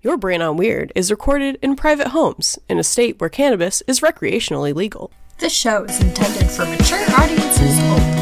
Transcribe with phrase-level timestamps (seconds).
[0.00, 3.98] Your Brain on Weird is recorded in private homes in a state where cannabis is
[3.98, 5.10] recreationally legal.
[5.38, 8.17] This show is intended for mature audiences only.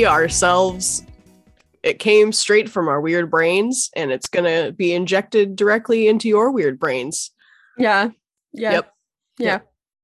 [0.00, 1.04] We ourselves
[1.82, 6.50] it came straight from our weird brains and it's gonna be injected directly into your
[6.50, 7.30] weird brains.
[7.76, 8.08] Yeah.
[8.54, 8.72] Yeah.
[8.72, 8.94] Yep.
[9.38, 9.58] Yeah.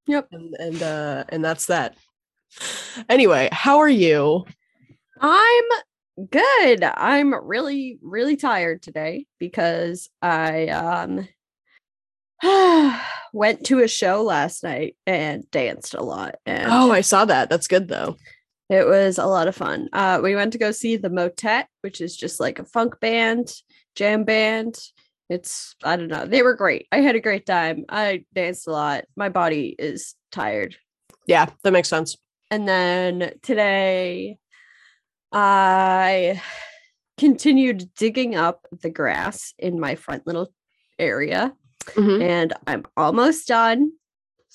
[0.05, 0.27] Yep.
[0.31, 1.97] And and uh and that's that.
[3.09, 4.45] Anyway, how are you?
[5.19, 5.63] I'm
[6.29, 6.83] good.
[6.83, 11.27] I'm really, really tired today because I um
[13.33, 16.35] went to a show last night and danced a lot.
[16.45, 17.49] And Oh, I saw that.
[17.49, 18.15] That's good though.
[18.69, 19.89] It was a lot of fun.
[19.93, 23.53] Uh we went to go see the Motet, which is just like a funk band,
[23.95, 24.77] jam band.
[25.29, 26.25] It's I don't know.
[26.25, 26.87] They were great.
[26.91, 27.85] I had a great time.
[27.89, 29.05] I danced a lot.
[29.15, 30.75] My body is tired.
[31.25, 32.15] Yeah, that makes sense.
[32.49, 34.37] And then today,
[35.33, 36.41] I
[37.17, 40.53] continued digging up the grass in my front little
[40.97, 41.53] area,
[41.95, 42.23] Mhm.
[42.23, 43.91] and I'm almost done.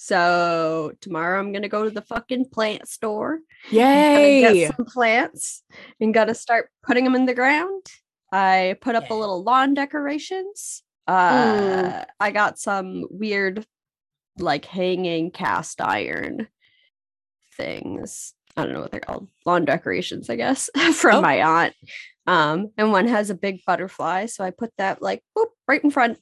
[0.05, 3.39] So tomorrow I'm gonna go to the fucking plant store.
[3.71, 4.41] Yay!
[4.41, 5.63] get some plants
[6.01, 7.87] and gotta start putting them in the ground.
[8.33, 10.83] I put up a little lawn decorations.
[11.07, 13.65] Uh, I got some weird,
[14.39, 16.49] like hanging cast iron
[17.57, 18.35] things.
[18.57, 19.29] I don't know what they're called.
[19.47, 21.21] Lawn decorations, I guess, from Oh.
[21.23, 21.75] my aunt.
[22.27, 25.93] Um, and one has a big butterfly, so I put that like boop right in
[25.93, 26.19] front.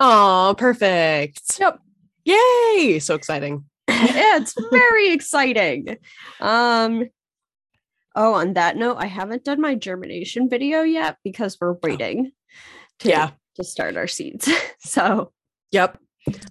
[0.00, 1.42] Oh, perfect.
[1.60, 1.78] Yep.
[2.34, 2.98] Yay!
[2.98, 3.64] So exciting.
[3.88, 3.96] yeah,
[4.38, 5.96] it's very exciting.
[6.40, 7.08] Um
[8.16, 12.32] oh, on that note, I haven't done my germination video yet because we're waiting
[13.00, 13.30] to, Yeah.
[13.56, 14.48] to start our seeds.
[14.80, 15.32] so
[15.72, 15.98] Yep.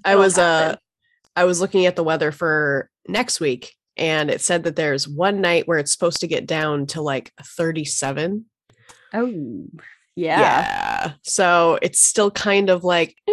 [0.06, 0.76] I was uh.
[1.36, 5.40] I was looking at the weather for next week and it said that there's one
[5.42, 8.46] night where it's supposed to get down to like 37.
[9.14, 9.66] oh
[10.16, 10.40] yeah.
[10.40, 11.12] Yeah.
[11.24, 13.32] So it's still kind of like eh,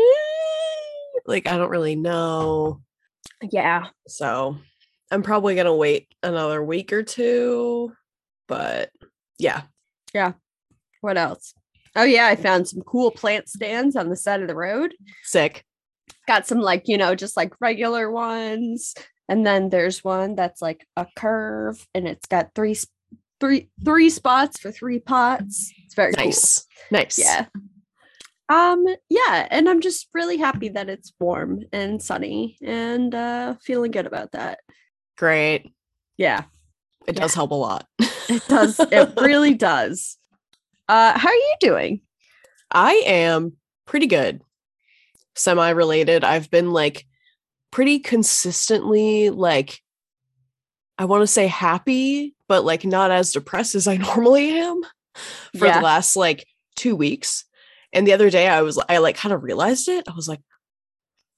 [1.26, 2.81] like I don't really know.
[3.42, 3.87] Yeah.
[4.06, 4.59] So
[5.10, 7.92] I'm probably going to wait another week or two,
[8.48, 8.91] but
[9.38, 9.62] yeah.
[10.14, 10.32] Yeah.
[11.00, 11.54] What else?
[11.94, 14.94] Oh yeah, I found some cool plant stands on the side of the road.
[15.22, 15.64] Sick.
[16.26, 18.94] Got some like, you know, just like regular ones.
[19.28, 22.76] And then there's one that's like a curve and it's got three
[23.41, 25.72] three three spots for three pots.
[25.84, 26.26] It's very cool.
[26.26, 26.66] Nice.
[26.91, 27.19] Nice.
[27.19, 27.47] yeah
[28.48, 33.90] um yeah and i'm just really happy that it's warm and sunny and uh feeling
[33.90, 34.60] good about that
[35.18, 35.72] Great.
[36.16, 36.44] yeah
[37.06, 37.86] It does help a lot.
[37.98, 40.16] it does it really does
[40.88, 42.00] uh how are you doing
[42.68, 43.52] I am
[43.86, 44.42] pretty good.
[45.36, 46.24] Semi related.
[46.24, 47.06] I've been like
[47.70, 49.80] pretty consistently like
[50.98, 54.80] I want to say happy, but like not as depressed as I normally am
[55.56, 55.78] for Yeah.
[55.78, 57.44] the last like 2 weeks.
[57.96, 60.04] And the other day I was I like kind of realized it.
[60.08, 60.40] I was like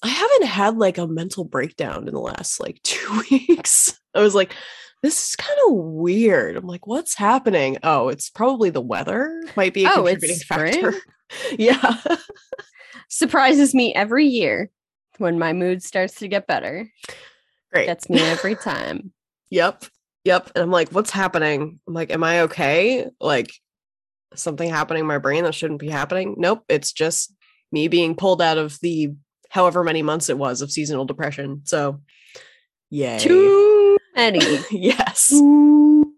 [0.03, 3.99] I haven't had like a mental breakdown in the last like 2 weeks.
[4.15, 4.55] I was like
[5.03, 6.57] this is kind of weird.
[6.57, 7.79] I'm like, what's happening?
[7.85, 9.41] Oh, it's probably the weather.
[9.57, 10.95] Might be a Oh, contributing factor.
[11.59, 12.01] yeah.
[13.09, 14.71] surprises me every year
[15.19, 16.91] when my mood starts to get better
[17.73, 17.87] Great.
[17.87, 19.13] gets me every time
[19.51, 19.85] Yep.
[20.25, 20.51] Yep.
[20.55, 21.81] And I'm like, what's happening?
[21.87, 23.07] I'm like, am I okay?
[23.21, 23.51] Like
[24.35, 26.35] something happening in my brain that shouldn't be happening?
[26.39, 26.65] Nope.
[26.69, 27.35] It's just
[27.73, 29.15] me being pulled out of the
[29.51, 31.63] however many months it was of seasonal depression.
[31.65, 32.01] So
[32.91, 33.19] yay.
[33.19, 34.41] too many
[34.71, 35.29] yes.
[35.29, 36.13] too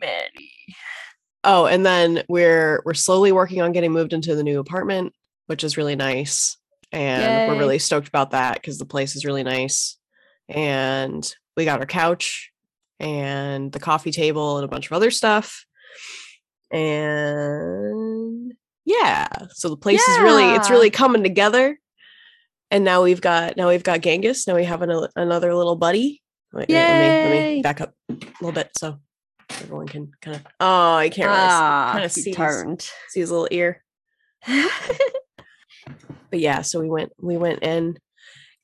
[0.00, 0.52] many
[1.44, 5.12] Oh, and then we're we're slowly working on getting moved into the new apartment,
[5.46, 6.56] which is really nice.
[6.92, 9.96] And we're really stoked about that because the place is really nice.
[10.48, 12.50] And we got our couch
[12.98, 15.64] and the coffee table and a bunch of other stuff.
[16.70, 18.54] And
[18.84, 21.78] yeah, so the place is really it's really coming together.
[22.70, 24.46] And now we've got now we've got Genghis.
[24.46, 26.22] Now we have an, another little buddy.
[26.52, 28.98] Wait, wait, let me let me back up a little bit so
[29.50, 33.20] everyone can kind of oh I can't really ah kind of see his, turned see
[33.20, 33.82] his little ear.
[36.30, 37.98] But yeah, so we went we went and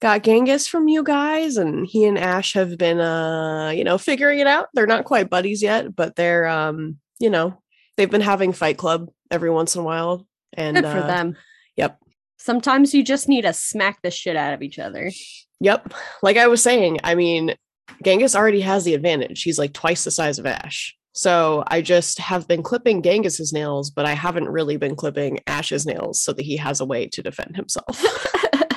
[0.01, 4.39] got Genghis from you guys, and he and Ash have been uh you know figuring
[4.41, 4.69] it out.
[4.75, 7.63] They're not quite buddies yet, but they're um you know
[7.97, 11.37] they've been having Fight Club every once in a while, and Good for uh, them.
[11.77, 11.99] Yep,
[12.45, 15.11] Sometimes you just need to smack the shit out of each other.
[15.61, 15.95] yep.
[16.23, 17.55] Like I was saying, I mean,
[18.05, 19.43] Genghis already has the advantage.
[19.43, 20.95] He's like twice the size of Ash.
[21.13, 25.87] So I just have been clipping Genghis's nails, but I haven't really been clipping Ash's
[25.87, 28.05] nails so that he has a way to defend himself.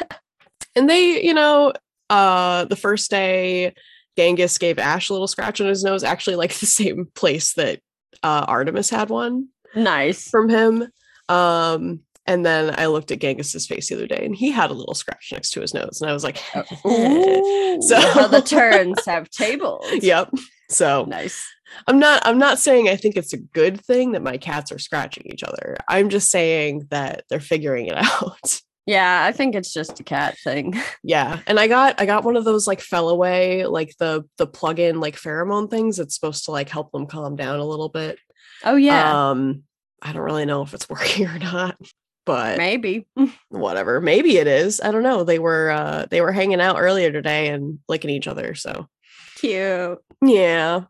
[0.75, 1.73] and they, you know,
[2.09, 3.73] uh the first day
[4.15, 7.81] Genghis gave Ash a little scratch on his nose, actually like the same place that
[8.23, 10.29] uh Artemis had one nice.
[10.29, 10.87] from him.
[11.29, 14.73] Um and then I looked at Genghis's face the other day and he had a
[14.73, 16.01] little scratch next to his nose.
[16.01, 16.37] And I was like,
[16.85, 19.85] Ooh, So- how the turns have tables.
[20.01, 20.31] Yep.
[20.69, 21.45] So Nice.
[21.87, 24.79] I'm not I'm not saying I think it's a good thing that my cats are
[24.79, 25.75] scratching each other.
[25.87, 28.61] I'm just saying that they're figuring it out.
[28.87, 30.73] Yeah, I think it's just a cat thing.
[31.03, 31.41] yeah.
[31.45, 35.17] And I got I got one of those like Feliway, like the the plug-in like
[35.17, 38.17] pheromone things that's supposed to like help them calm down a little bit.
[38.63, 39.63] Oh yeah, Um
[40.01, 41.77] I don't really know if it's working or not,
[42.25, 43.05] but maybe.
[43.49, 43.99] whatever.
[43.99, 44.79] Maybe it is.
[44.79, 45.25] I don't know.
[45.25, 48.87] They were uh they were hanging out earlier today and licking each other, so
[49.35, 49.99] Cute.
[50.21, 50.85] Yeah,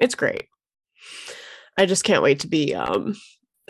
[0.00, 0.48] it's great.
[1.78, 3.14] I just can't wait to be um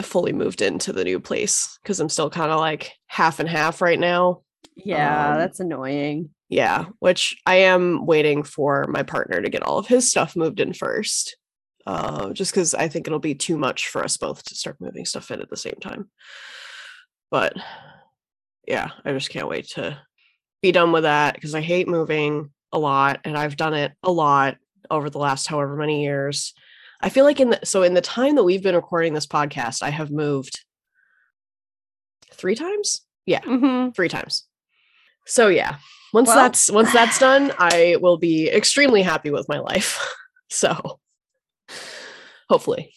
[0.03, 3.81] fully moved into the new place because I'm still kind of like half and half
[3.81, 4.43] right now.
[4.77, 6.31] Yeah, Um, that's annoying.
[6.49, 10.61] Yeah, which I am waiting for my partner to get all of his stuff moved
[10.61, 11.37] in first.
[11.87, 15.05] Uh, just because I think it'll be too much for us both to start moving
[15.07, 16.11] stuff in at the same time.
[17.31, 17.55] But
[18.67, 19.99] yeah, I just can't wait to
[20.63, 24.13] be done with that because I hate moving a lot and I've done it a
[24.13, 24.57] lot
[24.91, 26.53] over the last however many years.
[27.01, 29.83] I feel like in the so in the time that we've been recording this podcast,
[29.83, 30.65] I have moved
[32.33, 33.03] three times.
[33.27, 34.45] Yeah, hmm three times.
[35.27, 35.77] So yeah,
[36.13, 40.03] once Well- that's once that's done, I will be extremely happy with my life.
[40.51, 40.99] so
[42.49, 42.93] hopefully,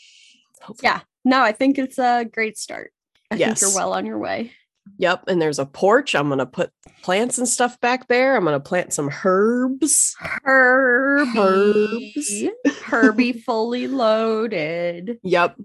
[0.62, 0.90] hopefully.
[0.90, 1.02] Yeah.
[1.24, 2.92] No, I think it's a great start.
[3.30, 4.54] I think you're well on your way.
[4.98, 5.24] Yep.
[5.28, 6.16] And there's a porch.
[6.16, 6.72] I'm gonna put
[7.04, 8.36] plants and stuff back there.
[8.36, 10.16] I'm gonna plant some herbs.
[10.46, 12.44] Herbs,
[12.84, 15.20] Herbie fully loaded.
[15.24, 15.58] Yep.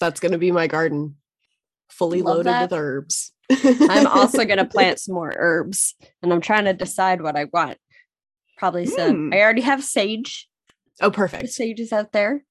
[0.00, 1.16] That's gonna be my garden.
[1.90, 2.70] Fully Love loaded that.
[2.70, 3.32] with herbs.
[3.50, 7.46] I'm also going to plant some more herbs and I'm trying to decide what I
[7.50, 7.78] want.
[8.58, 9.28] Probably some.
[9.28, 9.32] Hmm.
[9.32, 10.48] I already have sage.
[11.00, 11.48] Oh, The perfect.
[11.48, 12.44] sage is out there.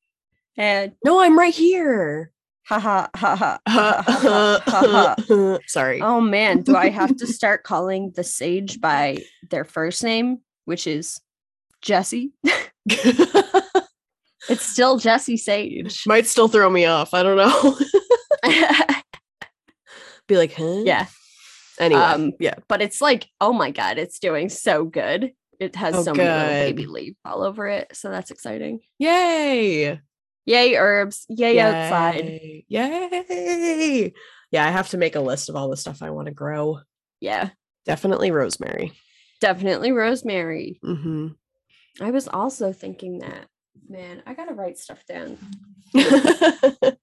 [0.57, 2.31] And No, I'm right here.
[2.79, 5.15] ha ha ha ha ha ha.
[5.67, 6.01] Sorry.
[6.01, 9.19] Oh man, do I have to start calling the sage by
[9.49, 11.21] their first name, which is
[11.81, 12.31] Jesse?
[14.49, 16.03] It's still Jesse Sage.
[16.07, 17.13] Might still throw me off.
[17.13, 17.77] I don't know.
[20.27, 20.81] Be like, huh?
[20.85, 21.05] yeah,
[21.79, 22.01] Anyway.
[22.01, 22.55] Um, yeah.
[22.67, 25.31] but it's like, oh my god, it's doing so good.
[25.59, 28.79] It has Oh, so many little baby leaves all over it, so that's exciting.
[28.99, 29.99] Yay.
[30.47, 31.25] Yay herbs!
[31.29, 32.23] Yay, outside!
[32.23, 32.65] Yay.
[32.69, 34.13] Yay.
[34.49, 36.79] Yeah, I have to make a list of all the stuff I want to grow.
[37.19, 37.49] Yeah,
[37.85, 38.93] Definitely rosemary.
[39.41, 40.79] definitely rosemary.
[40.81, 41.27] hmm
[42.01, 43.47] I was also thinking that.
[43.89, 45.37] Man, I gotta write stuff down.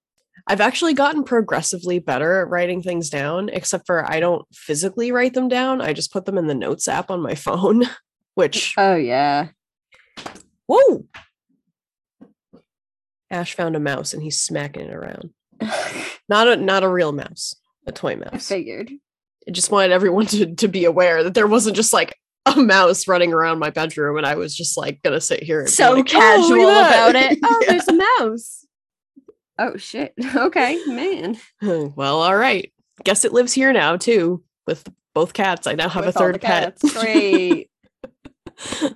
[0.46, 5.34] I've actually gotten progressively better at writing things down, except for I don't physically write
[5.34, 5.80] them down.
[5.80, 7.84] I just put them in the notes app on my phone,
[8.34, 9.48] which, Oh yeah.
[10.66, 11.06] whoa.
[13.30, 15.30] Ash found a mouse and he's smacking it around.
[16.28, 17.54] Not a not a real mouse,
[17.86, 18.30] a toy mouse.
[18.32, 18.90] I figured.
[19.46, 22.16] I just wanted everyone to, to be aware that there wasn't just like
[22.46, 25.66] a mouse running around my bedroom and I was just like gonna sit here and
[25.66, 27.38] be So like, "Oh, casual that." about it.
[27.44, 27.70] Oh, Yeah.
[27.72, 28.66] there's a mouse.
[29.58, 30.14] Oh shit.
[30.36, 31.36] Okay, man.
[31.60, 32.72] Hmm, well, all right.
[33.04, 35.66] Guess it lives here now too with both cats.
[35.66, 36.78] I now have With a third pet.
[36.80, 36.92] cats.
[36.94, 37.70] Great.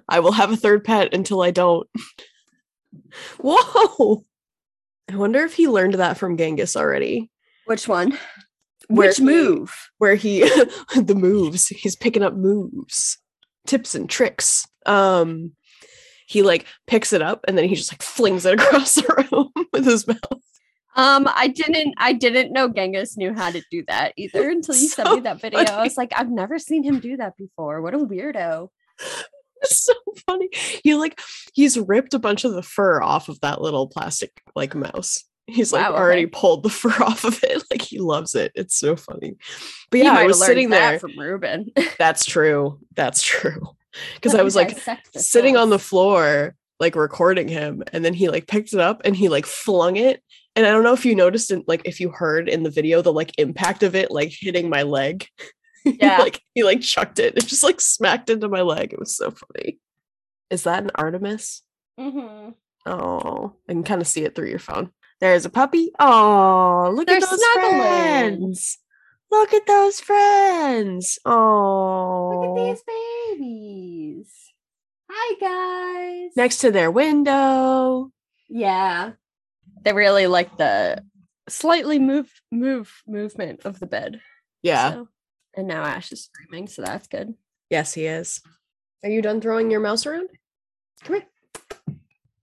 [0.09, 1.87] I will have a third pet until I don't.
[3.41, 4.25] Whoa.
[5.11, 7.31] I wonder if he learned that from Genghis already.
[7.67, 8.19] Which one?
[8.89, 9.91] Where Which he- move?
[9.99, 10.41] Where he
[10.97, 11.69] the moves.
[11.69, 13.19] He's picking up moves,
[13.67, 14.67] tips and tricks.
[14.87, 15.53] Um
[16.27, 19.51] he like picks it up and then he just like flings it across the room
[19.73, 20.19] with his mouth.
[20.97, 24.89] Um, I didn't I didn't know Genghis knew how to do that either until you
[24.89, 25.61] sent me that video.
[25.61, 27.81] I was like, I've never seen him do that before.
[27.81, 28.69] What a weirdo.
[29.63, 29.95] It's so
[30.27, 30.49] funny.
[30.85, 31.21] He like
[31.53, 35.25] he's ripped a bunch of the fur off of that little plastic like mouse.
[35.47, 35.99] He's like Wow, okay.
[35.99, 37.63] already pulled the fur off of it.
[37.71, 38.53] Like he loves it.
[38.55, 39.37] It's so funny.
[39.91, 40.99] But yeah, I was sitting there.
[40.99, 41.73] from Ruben.
[41.99, 42.79] That's true.
[42.95, 43.71] That's true.
[44.15, 44.79] Because I was like
[45.17, 49.17] sitting on the floor, like recording him, and then he like picked it up and
[49.17, 50.23] he like flung it.
[50.55, 53.01] And I don't know if you noticed in like if you heard in the video
[53.03, 55.27] the like impact of it like hitting my leg.
[56.01, 56.19] Yeah.
[56.19, 57.37] like he like chucked it.
[57.37, 58.93] It just like smacked into my leg.
[58.93, 59.79] It was so funny.
[60.51, 61.63] Is that an Artemis?
[61.99, 62.51] Mm-hmm.
[62.87, 64.91] Oh, I can kind of see it through your phone.
[65.21, 65.91] There's a puppy.
[65.99, 67.81] Oh, look They're at those snuggling.
[67.81, 68.79] friends.
[69.31, 71.19] Look at those friends.
[71.27, 74.33] Oh, Look at these babies.
[75.11, 76.31] Hi guys.
[76.37, 78.11] next to their window.
[78.49, 79.13] Yeah.
[79.85, 81.03] They really like the
[81.49, 84.21] slightly move move movement of the bed.
[84.63, 84.93] Yeah.
[84.93, 85.09] so-
[85.57, 87.35] And now Ash is screaming, so that's good.
[87.71, 88.41] Yes, he is.
[89.05, 90.29] Are you done throwing your mouse around?
[91.05, 91.97] Come here.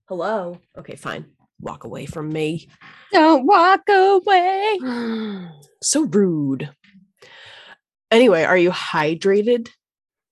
[0.08, 0.58] Hello.
[0.78, 1.26] Okay, fine.
[1.60, 2.68] Walk away from me.
[3.12, 4.78] Don't walk away.
[5.82, 6.70] so rude.
[8.10, 9.68] Anyway, are you hydrated?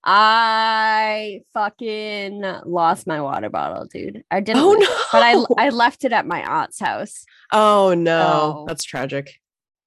[0.07, 4.23] I fucking lost my water bottle, dude.
[4.31, 4.87] I didn't, Oh no.
[5.13, 7.25] but I I left it at my aunt's house.
[7.53, 8.21] Oh no.
[8.59, 9.31] So- That's tragic.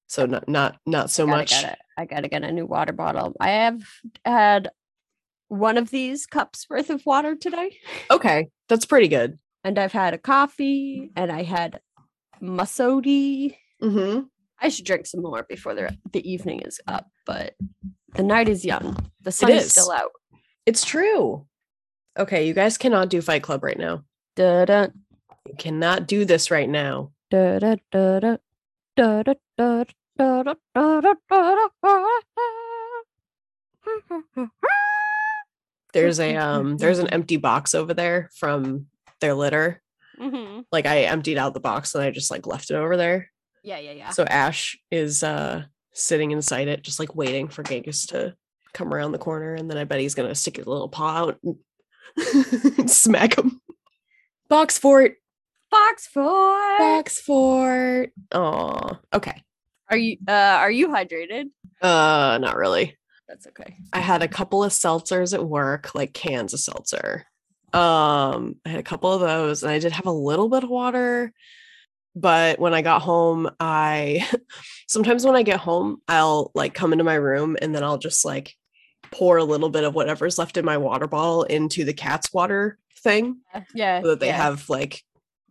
[0.08, 1.50] So not not not so gotta much.
[1.52, 1.80] Get it.
[1.98, 3.36] I gotta get a new water bottle.
[3.40, 3.82] I have
[4.24, 4.70] had
[5.48, 7.76] one of these cups worth of water today,
[8.12, 8.48] Okay.
[8.70, 9.40] That's pretty good.
[9.64, 11.80] and I've had a coffee, and I had
[12.42, 13.56] masodi.
[13.82, 14.22] Mm-hmm.
[14.62, 17.56] I should drink some more before the the evening is up, but
[18.16, 18.96] the night is young.
[19.22, 19.66] The sun is.
[19.66, 19.72] is.
[19.72, 20.12] still out.
[20.66, 21.46] It's true.
[22.18, 24.04] Okay, you guys cannot do Fight Club right now.
[24.36, 24.88] Da da
[25.48, 27.12] You cannot do this right now.
[27.30, 28.38] da da da da
[28.96, 29.84] da da da
[35.94, 38.88] There's a um there's an empty box over there from
[39.22, 39.82] their litter.
[40.20, 40.66] Mhm.
[40.72, 43.32] Like I emptied out the box and I just like left it over there.
[43.64, 44.10] Yeah, yeah, yeah.
[44.12, 48.36] So Ash is uh sitting inside it, just like waiting for Genghis to
[48.74, 51.40] come around the corner, and then I bet he's gonna stick his little paw out
[51.44, 53.62] and smack him.
[54.50, 55.16] Box fort.
[55.72, 56.78] Box fort.
[56.78, 58.12] Box fort.
[58.32, 59.44] Oh, okay.
[59.90, 61.46] Are you uh are you hydrated?
[61.82, 62.98] Uh not really.
[63.28, 63.76] That's okay.
[63.92, 67.26] I had a couple of seltzers at work, like cans of seltzer.
[67.74, 70.70] Um, I had a couple of those, and I did have a little bit of
[70.70, 71.34] water.
[72.16, 74.28] But when I got home, I
[74.88, 78.24] sometimes when I get home, I'll like come into my room and then I'll just
[78.26, 78.56] like
[79.12, 82.80] pour a little bit of whatever's left in my water bottle into the cat's water
[83.00, 83.38] thing
[83.76, 84.02] Yeah.
[84.02, 84.38] so that they yeah.
[84.38, 85.04] have like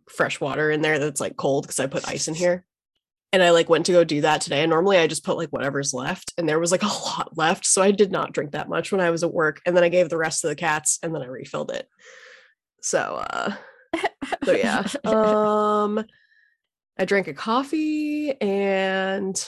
[0.09, 2.65] fresh water in there that's like cold because I put ice in here.
[3.33, 4.61] And I like went to go do that today.
[4.61, 7.65] And normally I just put like whatever's left, and there was like a lot left.
[7.65, 9.61] So I did not drink that much when I was at work.
[9.65, 11.87] And then I gave the rest to the cats and then I refilled it.
[12.81, 13.55] So uh
[14.45, 14.83] so yeah.
[15.03, 16.03] Um
[16.99, 19.39] I drank a coffee and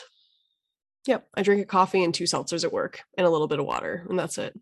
[1.08, 3.66] yep, I drank a coffee and two seltzers at work and a little bit of
[3.66, 4.60] water, and that's it.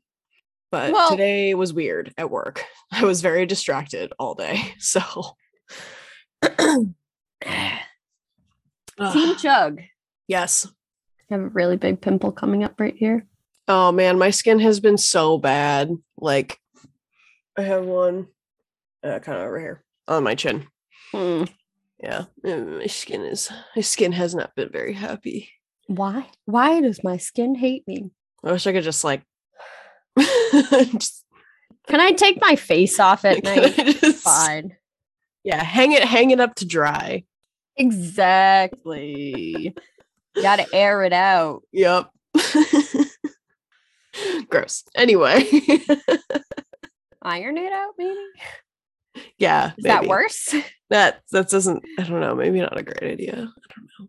[0.71, 2.63] But Well- today was weird at work.
[2.91, 4.74] I was very distracted all day.
[4.79, 5.01] So
[9.13, 9.82] Team Chug.
[10.27, 10.68] yes.
[11.30, 13.25] I have a really big pimple coming up right here.
[13.68, 15.89] Oh man, my skin has been so bad.
[16.18, 16.58] Like
[17.58, 18.27] I have one
[19.04, 20.68] uh, kind of over here on my chin.
[21.12, 21.44] Hmm.
[22.01, 25.50] Yeah, mm, my skin is my skin has not been very happy.
[25.88, 26.27] Why?
[26.46, 28.12] Why does my skin hate me?
[28.44, 29.24] I wish I could just like
[30.18, 31.25] just,
[31.88, 33.75] Can I take my face off at night?
[33.75, 34.77] just- Fine.
[35.44, 37.24] Yeah, hang it hang it up to dry.
[37.77, 39.74] Exactly.
[40.36, 41.62] you gotta air it out.
[41.72, 42.10] Yep.
[44.50, 44.84] Gross.
[44.96, 45.43] Anyway,
[47.22, 48.15] Iron it out, maybe?
[49.38, 49.74] yeah.
[49.77, 50.53] Is that worse?
[50.89, 51.84] That that doesn't.
[52.00, 52.34] I don't know.
[52.34, 53.34] Maybe not a great idea.
[53.34, 54.07] I don't know.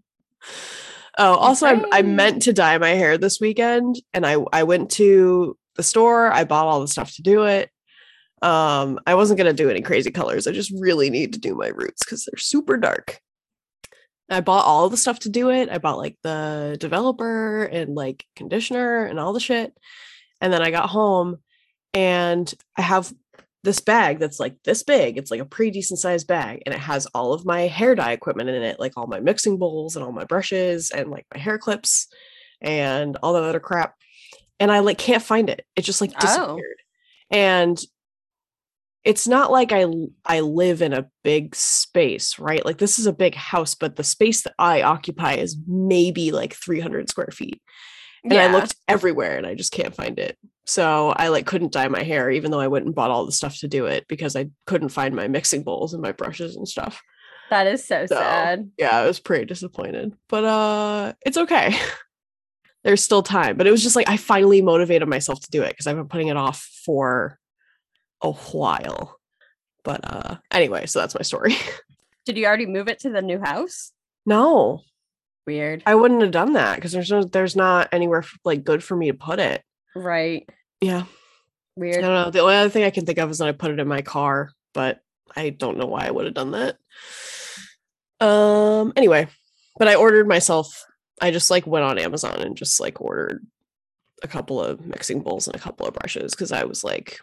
[1.19, 4.89] Oh, also, I, I meant to dye my hair this weekend, and I I went
[4.93, 6.31] to the store.
[6.33, 7.69] I bought all the stuff to do it.
[8.43, 10.47] Um, I wasn't gonna do any crazy colors.
[10.47, 13.19] I just really need to do my roots because they're super dark.
[14.31, 15.69] I bought all the stuff to do it.
[15.71, 19.73] I bought like the developer and like conditioner and all the shit.
[20.41, 21.39] And then I got home
[21.95, 23.13] and I have
[23.65, 25.19] this bag that's like this big.
[25.19, 28.13] It's like a pretty decent sized bag and it has all of my hair dye
[28.13, 31.41] equipment in it, like all my mixing bowls and all my brushes and like my
[31.41, 32.09] hair clips
[32.61, 33.95] and all that other crap.
[34.61, 35.65] And I like can't find it.
[35.75, 36.21] It just like Oh.
[36.21, 36.83] disappeared.
[37.31, 37.81] And
[39.05, 39.87] it's not like I
[40.25, 42.65] I live in a big space, right?
[42.65, 46.55] Like this is a big house, but the space that I occupy is maybe like
[46.55, 47.61] 300 square feet.
[48.25, 50.37] And I looked everywhere and I just can't find it.
[50.67, 53.33] So I like couldn't dye my hair, even though I went and bought all the
[53.33, 56.69] stuff to do it because I couldn't find my mixing bowls and my brushes and
[56.69, 57.01] stuff.
[57.51, 58.71] That is so, So, sad.
[58.77, 60.15] Yeah, I was pretty disappointed.
[60.29, 61.75] But uh it's okay.
[62.85, 63.57] There's still time.
[63.57, 66.09] But it was just like I finally motivated myself to do it because I've been
[66.09, 67.39] putting it off for
[68.23, 69.19] a while.
[69.85, 71.57] But uh anyway, so that's my story.
[72.27, 73.93] Did you already move it to the new house?
[74.27, 74.83] no,
[75.47, 75.83] Weird.
[75.87, 79.11] I wouldn't have done that because there's no there's not anywhere like good for me
[79.11, 79.63] to put it.
[79.97, 80.47] right.
[80.83, 81.05] Yeah.
[81.75, 81.99] Weird.
[81.99, 82.31] I don't know.
[82.31, 84.03] The only other thing I can think of is that I put it in my
[84.03, 85.01] car, but
[85.35, 86.77] I don't know why I would have done that.
[88.21, 89.29] Um anyway,
[89.79, 90.85] but I ordered myself
[91.21, 93.47] I just like went on Amazon and just like ordered
[94.23, 97.21] a couple of mixing bowls and a couple of brushes because I was like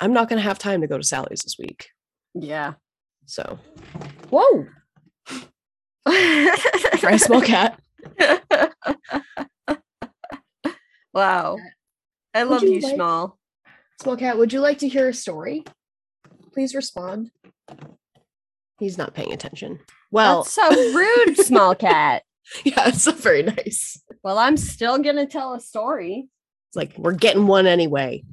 [0.00, 1.88] I'm not going to have time to go to Sally's this week.
[2.34, 2.74] Yeah.
[3.26, 3.58] So,
[4.30, 4.66] Whoa.
[6.06, 7.78] A small cat.
[11.14, 11.56] wow.
[12.34, 13.32] I Would love you you, like- Schmal.
[14.00, 15.62] Small cat, would you like to hear a story?
[16.52, 17.30] Please respond.
[18.80, 19.78] He's not paying attention.
[20.10, 22.24] Well, That's so rude, small cat.
[22.64, 24.02] yeah, it's not very nice.
[24.24, 26.28] Well, I'm still gonna tell a story.
[26.70, 28.24] It's like we're getting one anyway.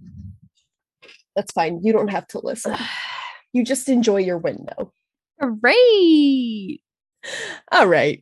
[1.39, 1.79] That's fine.
[1.81, 2.75] You don't have to listen.
[3.53, 4.91] You just enjoy your window.
[5.39, 6.81] Great.
[7.71, 8.21] All right.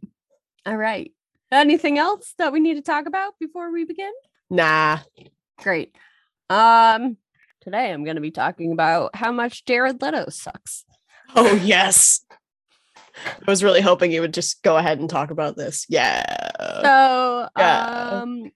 [0.67, 1.12] All right.
[1.51, 4.12] Anything else that we need to talk about before we begin?
[4.51, 5.00] Nah.
[5.63, 5.95] Great.
[6.51, 7.17] Um,
[7.62, 10.86] today I'm going to be talking about how much Jared Leto sucks.
[11.36, 12.24] Oh yes.
[13.25, 15.88] I was really hoping you would just go ahead and talk about this.
[15.89, 16.24] Yeah.
[16.83, 18.21] So, yeah.
[18.21, 18.51] um,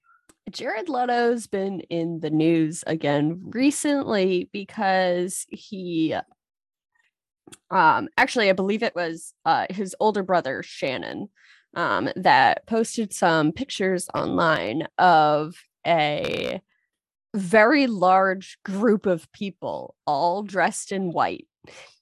[0.51, 6.15] Jared Leto's been in the news again recently because he,
[7.70, 11.29] um, actually, I believe it was uh, his older brother Shannon,
[11.75, 15.55] um, that posted some pictures online of
[15.88, 16.62] a
[17.34, 21.48] very large group of people all dressed in white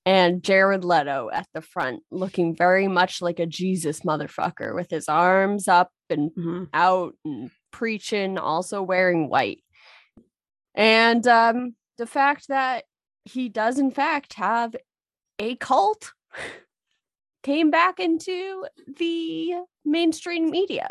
[0.05, 5.07] and Jared Leto at the front looking very much like a Jesus motherfucker with his
[5.07, 6.69] arms up and Mhm.
[6.73, 9.63] out and preaching, also wearing white.
[10.75, 12.85] And um, the fact that
[13.25, 14.75] he does, in fact, have
[15.39, 16.13] a cult
[17.43, 18.65] came back into
[18.97, 19.53] the
[19.85, 20.89] mainstream media.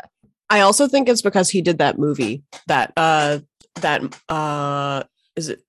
[0.49, 3.39] I also think it's because he did that movie that uh
[3.81, 5.03] that uh
[5.35, 5.61] is it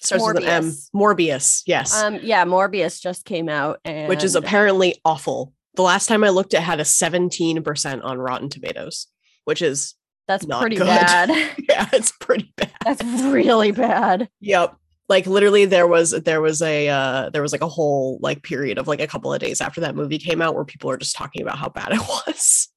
[0.00, 0.90] starts with an M Morbius.
[0.94, 1.94] Morbius, yes.
[1.94, 5.52] Um, yeah, Morbius just came out, and which is apparently awful.
[5.74, 9.06] The last time I looked it had a 17% on Rotten Tomatoes,
[9.44, 9.94] which is
[10.30, 10.86] that's not pretty good.
[10.86, 11.28] bad.
[11.68, 12.72] yeah, it's pretty bad.
[12.84, 14.28] that's really bad.
[14.40, 14.76] Yep.
[15.08, 18.78] Like literally there was there was a uh there was like a whole like period
[18.78, 21.16] of like a couple of days after that movie came out where people are just
[21.16, 22.68] talking about how bad it was.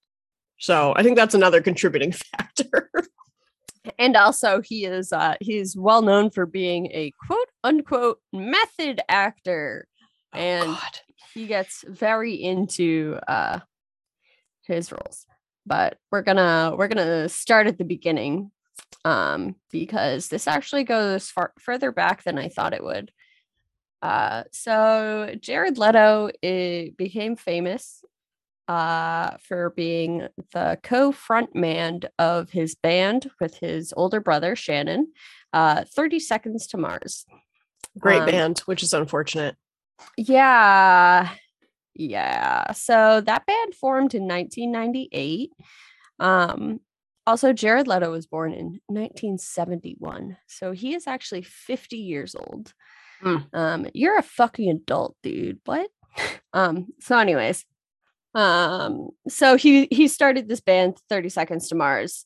[0.57, 2.89] So I think that's another contributing factor.
[3.99, 9.87] and also he is uh he's well known for being a quote unquote method actor
[10.33, 10.81] and Oh,
[11.35, 13.59] he gets very into uh
[14.63, 15.27] his roles
[15.65, 18.51] but we're gonna we're gonna start at the beginning
[19.05, 23.11] um because this actually goes far further back than i thought it would
[24.01, 28.03] uh so jared leto it became famous
[28.67, 35.11] uh for being the co-frontman of his band with his older brother shannon
[35.53, 37.25] uh 30 seconds to mars
[37.99, 39.55] Great Um, band, which is unfortunate.
[40.17, 41.29] yeah.
[41.95, 42.71] Yeah.
[42.71, 45.51] So that band formed in 1998.
[46.19, 46.79] Um
[47.25, 50.37] also Jared Leto was born in 1971.
[50.47, 52.73] So he is actually 50 years old.
[53.21, 53.37] Hmm.
[53.53, 55.59] Um you're a fucking adult, dude.
[55.65, 55.89] What?
[56.53, 57.65] Um so anyways,
[58.35, 62.25] um so he he started this band 30 Seconds to Mars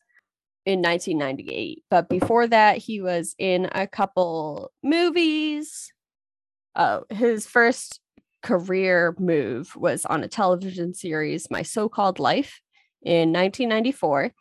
[0.65, 5.93] in 1998, but before that he was in a couple movies.
[6.75, 8.01] Uh, his first
[8.47, 12.61] career move was on a television series, My So Called Life,
[13.01, 14.31] in 1994.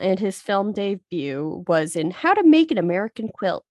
[0.00, 3.64] And his film debut was in How to Make an American Quilt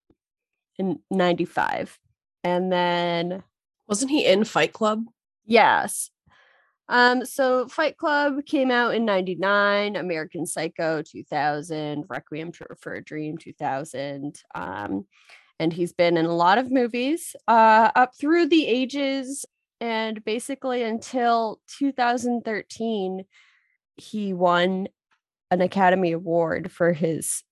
[0.80, 2.00] in 95.
[2.46, 3.44] And then,
[3.90, 5.04] Wasn't he in Fight Club?
[5.46, 6.10] yes.
[6.90, 13.04] Um, so Fight Club came out in 99, American Psycho 2000, Requiem for, for a
[13.04, 14.42] Dream 2000.
[14.54, 15.06] Um,
[15.60, 19.46] and he's been in a lot of movies uh, up through the ages
[19.84, 23.26] and basically until 2013
[23.98, 24.88] he won
[25.52, 27.44] an academy award for his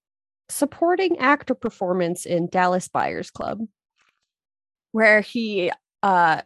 [0.48, 3.60] supporting actor performance in dallas buyers club.
[4.94, 5.72] Where he
[6.04, 6.42] uh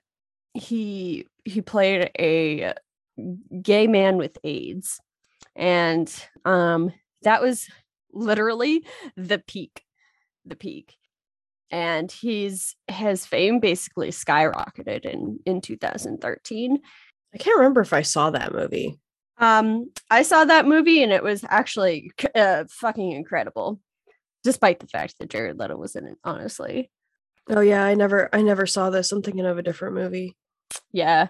[0.55, 2.73] he he played a
[3.61, 4.99] gay man with aids.
[5.55, 6.11] And
[6.45, 7.67] um that was
[8.11, 8.83] literally
[9.15, 9.83] the peak
[10.45, 10.95] the peak
[11.75, 16.79] and he's his fame basically skyrocketed in in 2013
[17.33, 18.97] I can't remember if I saw that movie.
[19.37, 21.97] um i saw that movie and it was actually
[22.33, 23.81] uh, fucking incredible
[24.43, 26.89] despite the fact that jared leto was in it honestly
[27.47, 29.11] Oh yeah, I never I never saw this.
[29.11, 30.35] I'm thinking of a different movie.
[30.91, 31.27] yeah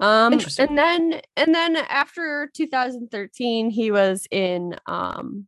[0.00, 5.46] um and then and then after 2013 he was in um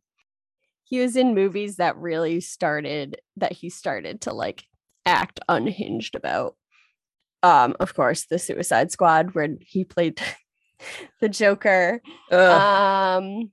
[0.91, 4.65] he was in movies that really started that he started to like
[5.05, 6.55] act unhinged about.
[7.41, 10.21] Um of course the suicide squad where he played
[11.21, 12.01] the joker.
[12.29, 12.61] Ugh.
[12.61, 13.51] um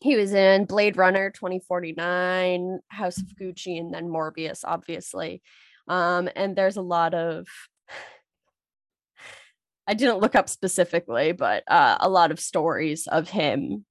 [0.00, 5.42] he was in blade runner 2049 house of gucci and then morbius obviously.
[5.86, 7.46] Um and there's a lot of
[9.86, 13.84] I didn't look up specifically, but uh, a lot of stories of him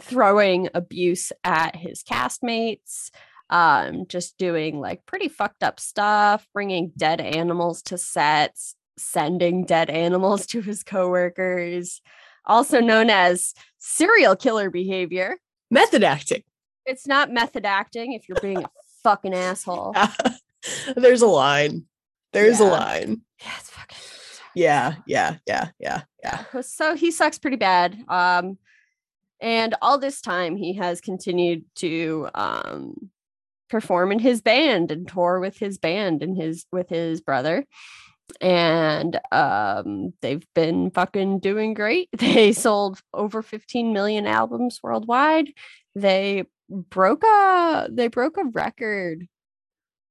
[0.00, 3.10] throwing abuse at his castmates,
[3.50, 9.90] um, just doing like pretty fucked up stuff, bringing dead animals to sets, sending dead
[9.90, 12.00] animals to his coworkers,
[12.46, 15.38] also known as serial killer behavior.
[15.70, 16.42] Method acting.
[16.86, 18.68] It's not method acting if you're being a
[19.02, 19.94] fucking asshole.
[20.96, 21.84] There's a line.
[22.32, 23.22] There's a line.
[23.40, 23.98] Yeah, it's fucking.
[24.54, 26.44] Yeah, yeah, yeah, yeah, yeah.
[26.60, 27.96] So he sucks pretty bad.
[28.08, 28.58] Um,
[29.44, 32.94] and all this time he has continued to um
[33.68, 37.64] perform in his band and tour with his band and his with his brother.
[38.40, 42.08] And um they've been fucking doing great.
[42.18, 45.52] They sold over 15 million albums worldwide.
[45.94, 49.28] They broke a they broke a record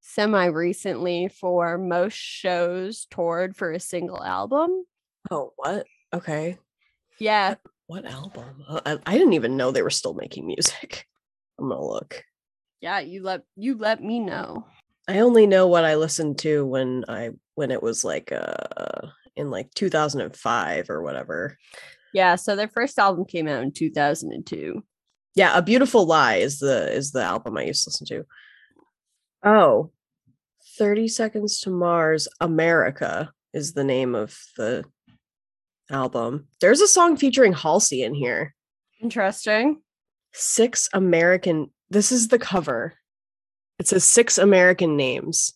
[0.02, 4.86] semi recently for most shows toured for a single album.
[5.32, 5.88] Oh, what?
[6.14, 6.60] Okay.
[7.18, 7.56] Yeah,
[7.88, 8.64] What album?
[8.68, 11.06] Uh, I, I didn't even know they were still making music.
[11.60, 12.24] I'm gonna look.
[12.82, 14.66] yeah, you let you let me know.
[15.08, 19.50] I only know what I listened to when I when it was like uh in
[19.52, 21.58] like 2005 or whatever.
[22.14, 24.84] Yeah, so their first album came out in 2002.
[25.36, 28.26] Yeah, A Beautiful Lie is the is the album I used to listen to.
[29.44, 29.92] Oh,
[30.78, 34.84] 30 Seconds to Mars America is the name of the
[35.90, 36.48] album.
[36.62, 38.56] There's a song featuring Halsey in here.
[39.02, 39.82] Interesting.
[40.34, 42.94] Six American This is the cover.
[43.80, 45.54] It says six American names.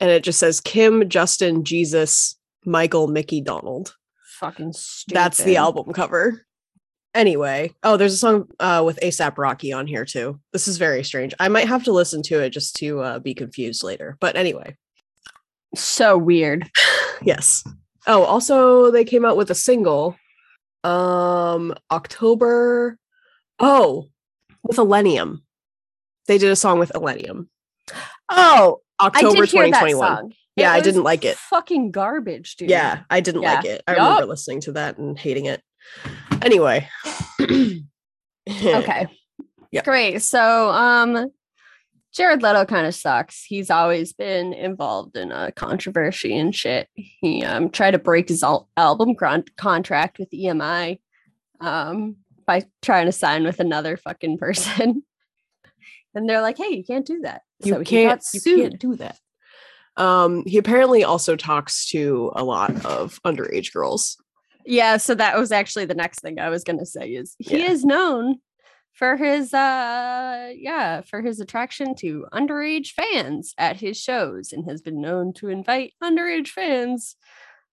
[0.00, 3.94] And it just says Kim, Justin, Jesus, Michael, Mickey, Donald.
[4.38, 5.16] Fucking stupid.
[5.16, 6.44] That's the album cover.
[7.14, 10.40] Anyway, oh, there's a song uh, with ASAP Rocky on here too.
[10.52, 11.34] This is very strange.
[11.38, 14.16] I might have to listen to it just to uh, be confused later.
[14.18, 14.76] But anyway,
[15.74, 16.70] So weird.
[17.22, 17.64] yes.
[18.06, 20.16] Oh, also they came out with a single,
[20.84, 22.98] um, October.
[23.58, 24.08] Oh,
[24.62, 25.42] with Illenium.
[26.26, 27.48] They did a song with Illenium.
[28.28, 30.34] Oh, October I did hear that 2021.
[30.56, 31.36] Yeah, I didn't like it.
[31.36, 32.70] Fucking garbage, dude.
[32.70, 33.82] Yeah, I didn't like it.
[33.86, 35.62] I remember listening to that and hating it.
[36.42, 36.88] Anyway.
[38.48, 39.06] Okay.
[39.70, 39.82] Yeah.
[39.82, 40.20] Great.
[40.20, 41.30] So, um,
[42.14, 43.42] Jared Leto kind of sucks.
[43.44, 46.88] He's always been involved in a controversy and shit.
[46.94, 51.00] He um tried to break his al- album con- contract with EMI
[51.60, 55.02] um by trying to sign with another fucking person.
[56.14, 58.96] and they're like, "Hey, you can't do that." You So he can't, you can't do
[58.96, 59.18] that.
[59.96, 64.16] Um, he apparently also talks to a lot of underage girls.
[64.64, 67.58] Yeah, so that was actually the next thing I was going to say is he
[67.58, 67.70] Yeah.
[67.70, 68.38] is known
[69.02, 74.80] for his uh yeah, for his attraction to underage fans at his shows and has
[74.80, 77.16] been known to invite underage fans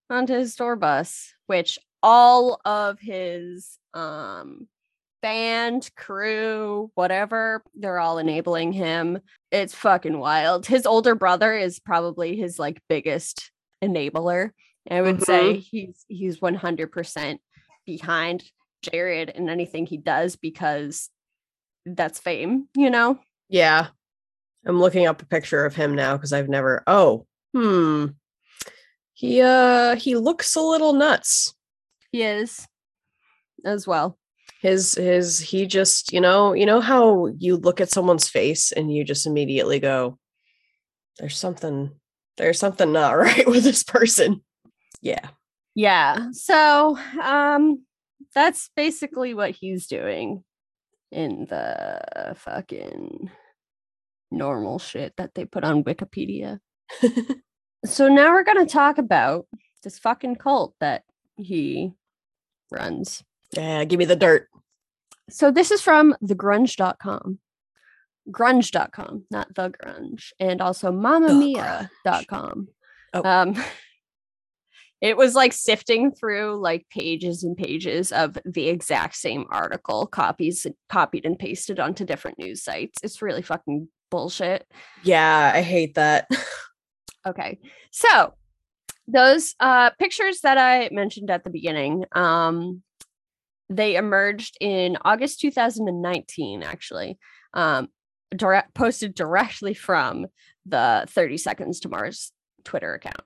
[0.10, 4.68] onto his tour bus, which all of his um
[5.22, 9.20] band, crew, whatever, they're all enabling him.
[9.52, 10.66] It's fucking wild.
[10.66, 13.52] His older brother is probably his like biggest
[13.84, 14.50] enabler.
[14.90, 17.38] I would say he's he's 100%
[17.86, 18.44] behind
[18.82, 21.12] Jared in anything he does because
[21.86, 23.20] that's fame, you know?
[23.48, 23.88] Yeah.
[24.66, 28.08] I'm looking up a picture of him now because I've never oh, hmm.
[29.14, 31.54] He uh he looks a little nuts.
[32.12, 32.68] He is
[33.66, 34.18] as well.
[34.62, 38.94] His his he just, you know, you know how you look at someone's face and
[38.94, 40.18] you just immediately go,
[41.18, 41.92] There's something
[42.38, 44.44] there's something not right with this person.
[45.02, 45.30] Yeah.
[45.76, 46.32] Yeah.
[46.32, 47.84] So, um
[48.36, 50.44] that's basically what he's doing
[51.12, 53.30] in the fucking
[54.32, 56.60] normal shit that they put on Wikipedia.
[57.86, 59.48] so now we're going to talk about
[59.84, 61.04] this fucking cult that
[61.36, 61.94] he
[62.72, 63.24] runs.
[63.54, 64.48] Yeah, give me the dirt.
[65.30, 67.40] So this is from thegrunge.com.
[68.32, 72.68] Grunge.com, not the grunge, and also mamamia.com.
[73.14, 73.22] Oh.
[73.24, 73.56] Um
[75.02, 80.68] it was like sifting through like pages and pages of the exact same article, copies
[80.90, 83.00] copied and pasted onto different news sites.
[83.02, 84.68] It's really fucking bullshit.
[85.04, 86.30] Yeah, I hate that.
[87.28, 87.60] Okay.
[87.92, 88.34] So
[89.06, 92.82] those uh pictures that I mentioned at the beginning, um
[93.70, 97.20] they emerged in August 2019 actually.
[97.54, 97.90] Um
[98.34, 100.28] direct posted directly from
[100.66, 102.32] the 30 seconds to Mars
[102.64, 103.22] Twitter account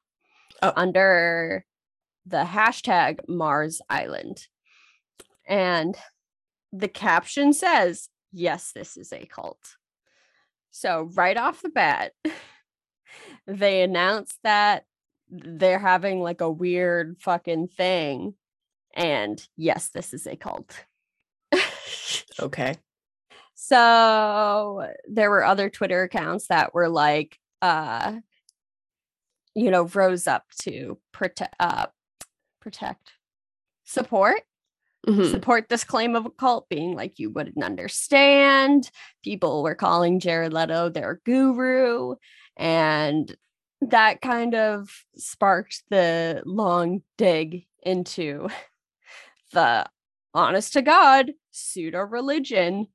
[0.64, 0.74] Oh.
[0.76, 1.66] under
[2.26, 4.48] the hashtag Mars Island.
[5.46, 5.98] And
[6.72, 9.76] the caption says, Yes, this is a cult.
[10.72, 12.14] So, right off the bat,
[13.48, 14.86] they announced that
[15.30, 18.36] they're having like a weird fucking thing.
[18.96, 20.86] And yes, this is a cult.
[22.40, 22.76] Okay.
[23.56, 28.14] So there were other Twitter accounts that were like, uh,
[29.56, 31.88] you know, rose up to protect, uh,
[32.60, 33.14] protect,
[33.86, 34.42] support,
[35.08, 35.30] Mhm.
[35.32, 38.90] support this claim of a cult, being like, you wouldn't understand.
[39.24, 42.16] People were calling Jared Leto their guru,
[42.56, 43.36] and
[43.82, 48.48] that kind of sparked the long dig into
[49.52, 49.86] the
[50.34, 52.88] honest to God pseudo religion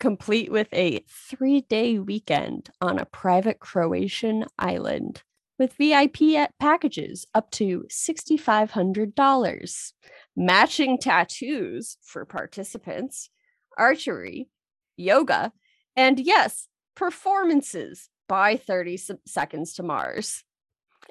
[0.00, 5.22] complete with a three day weekend on a private Croatian island
[5.58, 9.92] with VIP at packages up to $6,500,
[10.36, 13.30] matching tattoos for participants,
[13.78, 14.48] archery,
[14.96, 15.52] yoga,
[15.96, 20.42] and yes, performances by 30 Seconds to Mars.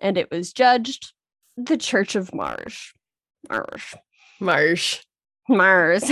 [0.02, 1.14] And it was judged
[1.56, 2.92] the Church of Mars.
[3.50, 3.82] Mars.
[4.40, 5.02] Marsh.
[5.48, 6.10] Mars.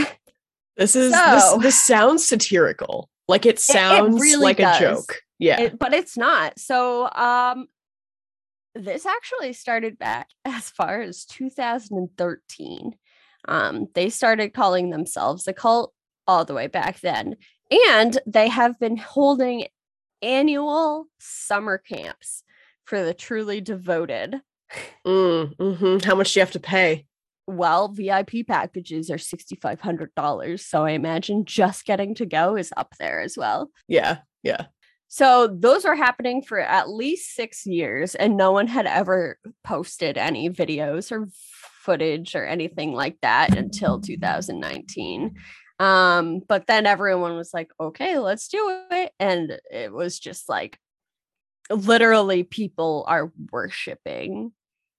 [0.78, 3.10] This is So- this this sounds satirical.
[3.28, 4.78] Like it sounds really like does.
[4.78, 5.22] a joke.
[5.39, 5.62] Yeah.
[5.62, 6.60] It- but it's not.
[6.60, 7.67] So um
[8.75, 12.95] this actually started back as far as 2013.
[13.47, 15.93] Um they started calling themselves a cult
[16.27, 17.36] all the way back then.
[17.91, 19.65] And they have been holding
[20.21, 22.43] annual summer camps
[22.86, 24.41] for the truly devoted.
[25.05, 26.03] Mm, mhm.
[26.05, 27.05] How much do you have to pay?
[27.47, 30.60] Well, VIP packages are $6,500.
[30.60, 33.71] So I imagine just getting to go is up there as well.
[33.88, 34.19] Yeah.
[34.43, 34.65] Yeah.
[35.13, 40.17] So those were happening for at least six years, and no one had ever posted
[40.17, 41.28] any videos or
[41.84, 45.36] footage or anything like that until 2019.
[45.80, 49.12] Um, but then everyone was like, okay, let's do it.
[49.19, 50.80] And it was just like
[51.69, 54.54] literally people are worshiping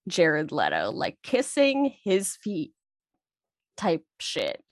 [0.08, 2.74] Jared Leto, like kissing his feet
[3.78, 4.62] type shit.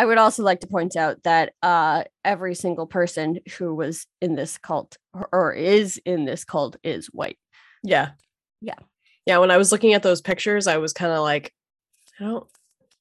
[0.00, 4.34] I would also like to point out that uh, every single person who was in
[4.34, 7.36] this cult or, or is in this cult is white.
[7.82, 8.12] Yeah.
[8.62, 8.78] Yeah.
[9.26, 9.36] Yeah.
[9.36, 11.52] When I was looking at those pictures, I was kind of like,
[12.18, 12.46] I don't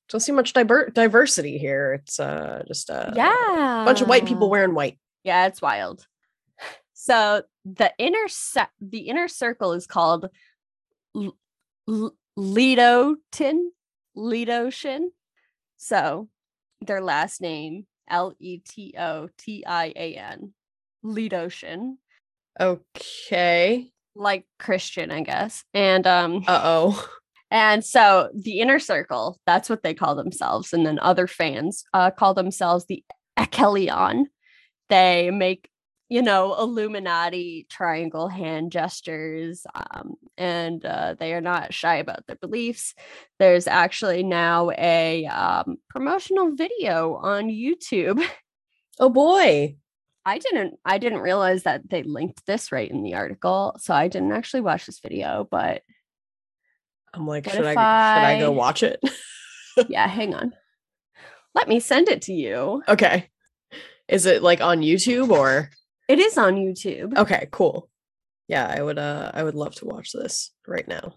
[0.10, 1.94] don't see much diver- diversity here.
[1.94, 5.00] It's uh just a yeah, bunch of white people wearing white.
[5.24, 6.06] Yeah, it's wild.
[6.94, 10.28] So the inner se- the inner circle is called
[11.16, 11.38] L-
[11.88, 13.68] L- Ledotin,
[14.18, 15.12] Letotian.
[15.78, 16.28] So
[16.82, 20.54] their last name L E T O T I A N,
[21.04, 21.98] Letotian,
[22.60, 23.92] Okay.
[24.16, 25.64] like Christian, I guess.
[25.74, 27.10] And um, Uh oh.
[27.52, 30.72] And so the inner circle, that's what they call themselves.
[30.72, 33.04] And then other fans uh, call themselves the
[33.38, 34.28] Echelon.
[34.90, 35.68] They make,
[36.10, 39.66] you know, Illuminati triangle hand gestures.
[39.76, 42.96] Um, and uh, they are not shy about their beliefs.
[43.38, 48.24] There's actually now a um, promotional video on YouTube.
[49.02, 49.78] Oh boy.
[50.26, 53.78] I didn't I didn't realize that they linked this right in the article.
[53.80, 55.84] So I didn't actually watch this video, but
[57.14, 59.00] I'm like, should I, if should I go watch it?
[59.88, 60.54] yeah, hang on.
[61.56, 62.84] Let me send it to you.
[62.90, 63.30] okay.
[64.10, 65.70] Is it like on YouTube or
[66.10, 67.16] It is on YouTube.
[67.16, 67.88] okay, cool.
[68.48, 71.14] Yeah, I would uh I would love to watch this right now.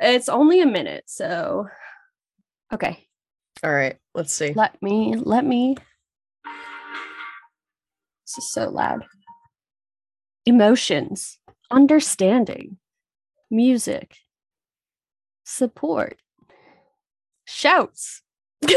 [0.00, 1.68] It's only a minute, so
[2.72, 3.06] okay.
[3.62, 4.52] All right, let's see.
[4.54, 5.76] Let me let me
[8.26, 9.04] This is so loud.
[10.44, 11.38] Emotions,
[11.70, 12.78] understanding,
[13.52, 14.16] music,
[15.44, 16.20] support,
[17.44, 18.20] shouts,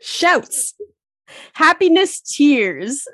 [0.00, 0.74] Shouts.
[1.54, 3.06] Happiness, tears.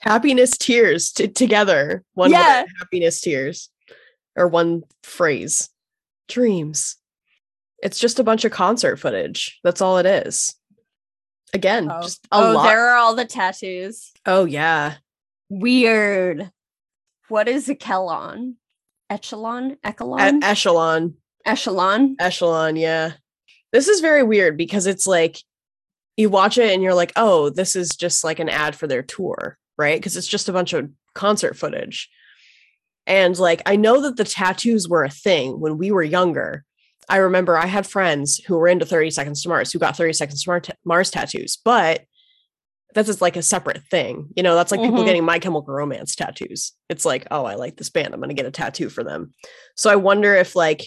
[0.00, 2.04] Happiness tears t- together.
[2.12, 2.62] One Yeah.
[2.62, 3.70] word, happiness tears.
[4.36, 5.70] Or one phrase.
[6.28, 6.96] Dreams.
[7.82, 9.58] It's just a bunch of concert footage.
[9.64, 10.54] That's all it is.
[11.54, 12.02] Again, oh.
[12.02, 12.64] just a oh, lot.
[12.64, 14.12] there are all the tattoos.
[14.26, 14.96] oh yeah.
[15.48, 16.50] Weird.
[17.28, 18.54] What is a kelon?
[19.08, 19.72] Echelon?
[19.72, 20.42] E- Echelon?
[20.42, 21.14] echelon.
[21.46, 22.16] Echelon?
[22.18, 23.12] Echelon, yeah.
[23.72, 25.42] This is very weird because it's like
[26.16, 29.02] you watch it and you're like, oh, this is just like an ad for their
[29.02, 29.98] tour, right?
[29.98, 32.08] Because it's just a bunch of concert footage.
[33.06, 36.64] And like, I know that the tattoos were a thing when we were younger.
[37.08, 40.14] I remember I had friends who were into 30 Seconds to Mars who got 30
[40.14, 42.02] Seconds to Mar- Mars tattoos, but
[42.94, 44.28] that's just like a separate thing.
[44.36, 45.04] You know, that's like people Mhm.
[45.06, 46.72] getting My Chemical Romance tattoos.
[46.88, 48.14] It's like, oh, I like this band.
[48.14, 49.34] I'm going to get a tattoo for them.
[49.76, 50.86] So I wonder if like,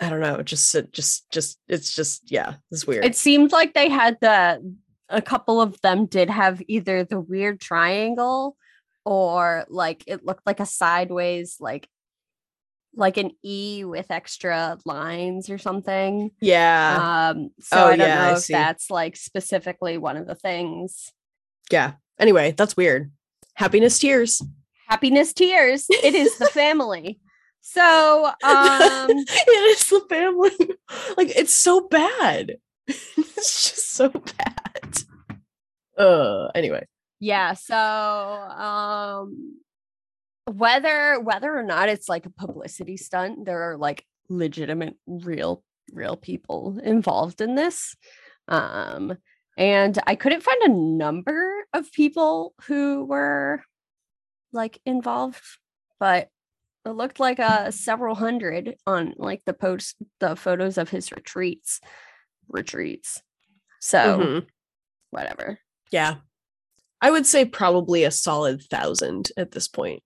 [0.00, 3.04] I don't know, just, just, just, it's just, yeah, it's weird.
[3.04, 4.74] It seemed like they had the
[5.08, 8.56] a couple of them did have either the weird triangle
[9.04, 11.86] or like it looked like a sideways like
[12.94, 16.30] like an E with extra lines or something.
[16.40, 17.30] Yeah.
[17.34, 18.52] Um, so Oh, I don't yeah, I know if see.
[18.54, 21.10] that's like specifically one of the things.
[21.70, 21.92] yeah.
[22.18, 23.10] Anyway, that's weird.
[23.54, 24.42] Happiness tears.
[24.88, 25.86] Happiness tears.
[25.90, 27.18] It is the family.
[27.62, 30.50] So um it is the family.
[31.16, 32.56] Like it's so bad.
[32.86, 34.98] it's just so bad.
[35.96, 36.86] Uh anyway.
[37.20, 39.56] yeah, so um
[40.46, 46.16] whether whether or not it's like a publicity stunt, there are like legitimate real real
[46.16, 47.96] people involved in this.
[48.48, 49.16] Um
[49.56, 53.62] and I couldn't find a number of people who were
[54.52, 55.42] like involved,
[56.00, 56.28] but
[56.84, 61.80] it looked like uh several hundred on like the post the photos of his retreats
[62.48, 63.22] retreats.
[63.80, 64.46] So Mhm.
[65.10, 65.58] whatever.
[65.90, 66.16] Yeah.
[67.00, 70.02] I would say probably a solid thousand at this point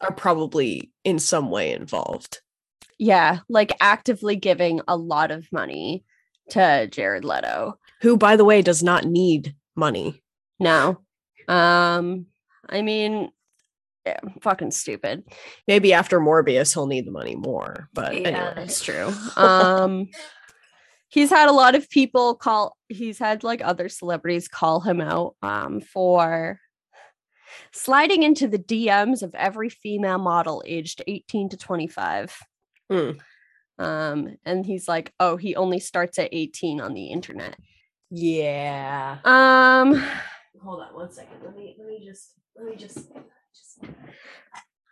[0.00, 2.40] are probably in some way involved.
[2.98, 6.04] Yeah, like actively giving a lot of money
[6.50, 7.78] to Jared Leto.
[8.02, 10.22] Who, by the way, does not need money.
[10.60, 11.00] No.
[11.48, 12.26] Um
[12.68, 13.30] I mean
[14.08, 15.24] yeah, fucking stupid.
[15.66, 17.88] Maybe after Morbius, he'll need the money more.
[17.92, 18.52] But anyway.
[18.54, 19.12] that's true.
[19.36, 20.08] Um
[21.10, 25.34] he's had a lot of people call he's had like other celebrities call him out
[25.40, 26.60] um for
[27.72, 32.36] sliding into the DMs of every female model aged 18 to 25.
[32.90, 33.10] Hmm.
[33.78, 37.56] Um and he's like, "Oh, he only starts at 18 on the internet."
[38.10, 39.18] Yeah.
[39.24, 40.02] Um
[40.62, 41.36] Hold on one second.
[41.44, 42.98] Let me let me just let me just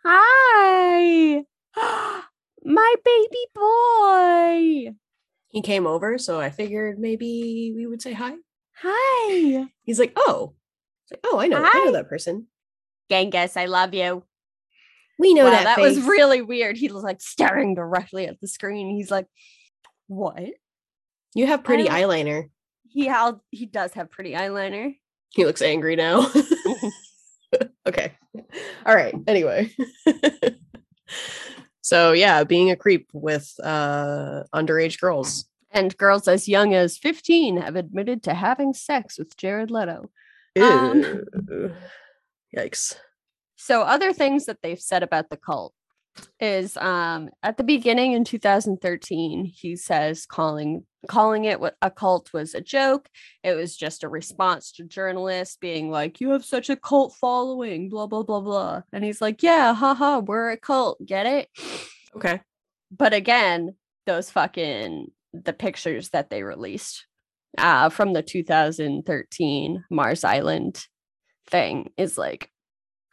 [0.05, 1.43] Hi.
[2.63, 4.93] My baby boy.
[5.47, 8.33] he came over, so I figured maybe we would say hi.
[8.81, 9.67] Hi.
[9.83, 10.53] He's like, oh.
[11.03, 12.47] It's like, oh, I know, I know that person.
[13.09, 14.23] Genghis, I love you.
[15.19, 15.63] We know wow, that.
[15.63, 16.77] that was really weird.
[16.77, 18.95] He was like staring directly at the screen.
[18.95, 19.25] He's like,
[20.07, 20.43] "What?"
[21.33, 22.49] You have pretty eyeliner.
[22.87, 24.95] He how he does have pretty eyeliner.
[25.29, 26.31] He looks angry now.
[27.87, 28.13] okay.
[28.85, 29.15] All right.
[29.27, 29.71] Anyway.
[31.81, 35.45] so yeah, being a creep with uh underage girls.
[35.71, 40.09] And girls as young as 15 have admitted to having sex with Jared Leto.
[40.59, 41.25] Um,
[42.55, 42.95] Yikes.
[43.57, 45.73] So other things that they've said about the cult
[46.39, 52.31] is um at the beginning in 2013 he says calling calling it what a cult
[52.33, 53.07] was a joke
[53.43, 57.89] it was just a response to journalists being like you have such a cult following
[57.89, 61.47] blah blah blah blah and he's like yeah haha we're a cult get it
[62.15, 62.41] Okay.
[62.91, 63.75] but again
[64.05, 67.05] those fucking the pictures that they released
[67.57, 70.85] uh from the 2013 mars island
[71.49, 72.49] thing is like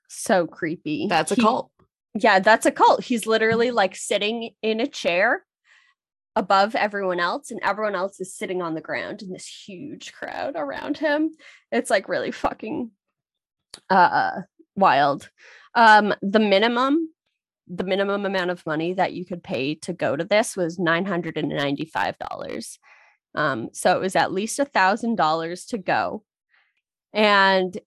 [0.09, 1.71] so creepy That's a He- cult.
[2.15, 3.05] Yeah that's a cult.
[3.05, 5.45] He's literally like sitting in a chair
[6.37, 10.55] above everyone else and everyone else is sitting on the ground in this huge crowd
[10.57, 11.31] around him.
[11.71, 12.91] It's like really fucking
[13.91, 14.43] uh
[14.77, 15.31] wild.
[15.75, 17.11] Um the minimum
[17.67, 22.79] the minimum amount of money that you could pay to go to this was $995
[23.35, 26.23] um so it was at least a thousand dollars to go.
[27.13, 27.79] And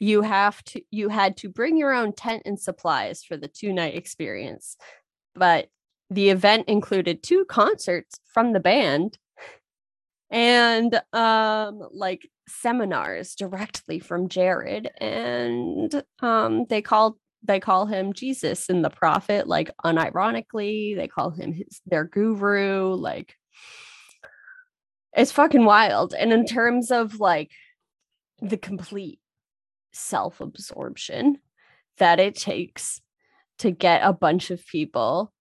[0.00, 3.72] you have to you had to bring your own tent and supplies for the two
[3.72, 4.76] night experience
[5.34, 5.68] but
[6.10, 9.16] the event included two concerts from the band
[10.30, 18.68] and um like seminars directly from Jared and um they called they call him Jesus
[18.68, 23.36] and the prophet like unironically they call him his their guru like
[25.12, 26.14] it's fucking wild.
[26.14, 27.50] And in terms of like
[28.40, 29.18] the complete
[29.92, 31.38] self-absorption
[31.98, 33.00] that it takes
[33.58, 35.32] to get a bunch of people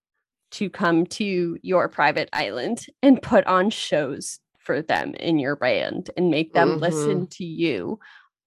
[0.51, 6.09] to come to your private island and put on shows for them in your band
[6.17, 7.25] and make them listen mm-hmm.
[7.25, 7.99] to you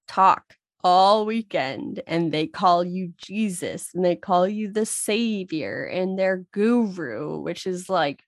[0.07, 6.19] talk all weekend and they call you Jesus and they call you the savior and
[6.19, 8.23] their guru which is like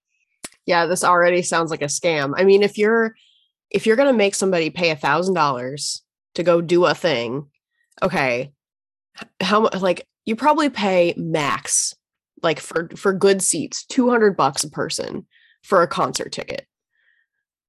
[0.66, 2.34] Yeah, this already sounds like a scam.
[2.36, 3.16] I mean, if you're
[3.70, 6.02] if you're gonna make somebody pay a thousand dollars
[6.36, 7.48] to go do a thing,
[8.02, 8.52] okay,
[9.42, 9.82] how much?
[9.82, 11.96] Like, you probably pay max,
[12.44, 15.26] like for for good seats, two hundred bucks a person
[15.64, 16.68] for a concert ticket.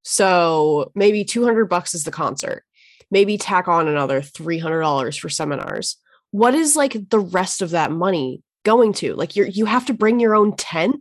[0.02, 2.64] So maybe two hundred bucks is the concert.
[3.10, 5.96] Maybe tack on another three hundred dollars for seminars.
[6.30, 9.14] What is like the rest of that money going to?
[9.14, 10.96] Like, you're you have to bring your own tent.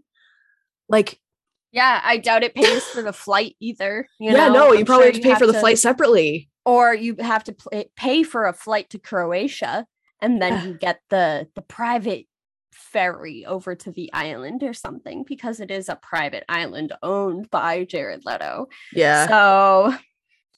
[0.87, 1.19] Like,
[1.71, 4.53] yeah I doubt it pays for the flight either you yeah, know?
[4.53, 6.49] no, you I'm probably sure have to pay for the flight separately.
[6.65, 9.85] Or you have to pl- pay for a flight to Croatia
[10.21, 12.25] and then you get the the private
[12.71, 17.85] ferry over to the island or something because it is a private island owned by
[17.85, 18.67] Jared Leto.
[18.91, 19.27] Yeah.
[19.27, 19.95] So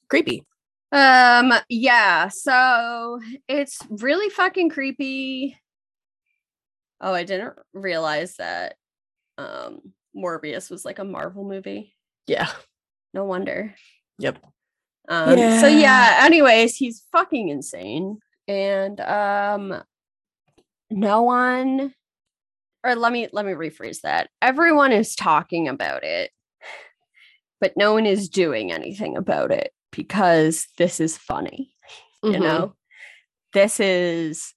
[0.09, 0.43] Creepy.
[0.91, 5.57] um yeah, so it's really fucking creepy.
[6.99, 8.75] Oh, I didn't realize that
[9.37, 9.81] um
[10.15, 11.93] Morbius was like a Marvel movie.
[12.25, 12.49] Yeah.
[13.13, 13.75] No wonder.
[14.19, 14.43] Yep.
[15.07, 15.69] Um so Yeah.
[16.19, 18.19] yeah, anyways, he's fucking insane.
[18.47, 19.83] And um
[20.89, 21.93] no one
[22.83, 24.29] or let me let me rephrase that.
[24.41, 26.31] Everyone is talking about it,
[27.59, 31.73] but no one is doing anything about it because this is funny.
[32.23, 32.41] You Mhm.
[32.41, 32.75] know,
[33.53, 34.53] this is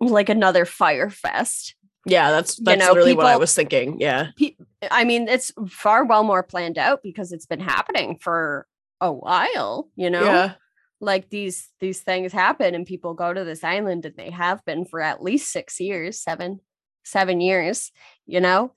[0.00, 1.74] like another Fyre Fest.
[2.04, 3.98] Yeah, that's that's know, literally what I was thinking.
[4.00, 4.28] Yeah.
[4.38, 4.56] Pe-
[4.90, 8.66] I mean, it's far well more planned out because it's been happening for
[9.00, 10.24] a while, you know?
[10.24, 10.54] Yeah.
[11.00, 14.86] Like these these things happen and people go to this island and they have been
[14.86, 16.60] for at least 6 years, 7
[17.04, 17.92] 7 years,
[18.24, 18.72] you know?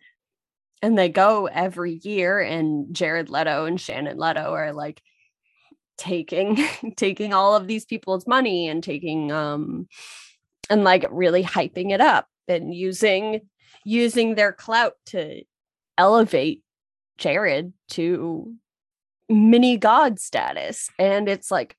[0.82, 5.02] And they go every year and Jared Leto and Shannon Leto are like
[5.98, 6.58] taking
[6.98, 9.88] taking all of these people's money and taking um
[10.70, 13.42] and like really hyping it up and using
[13.86, 15.44] using their clout to
[15.98, 16.64] elevate
[17.18, 18.56] Jared to
[19.30, 21.76] mini god status and it's like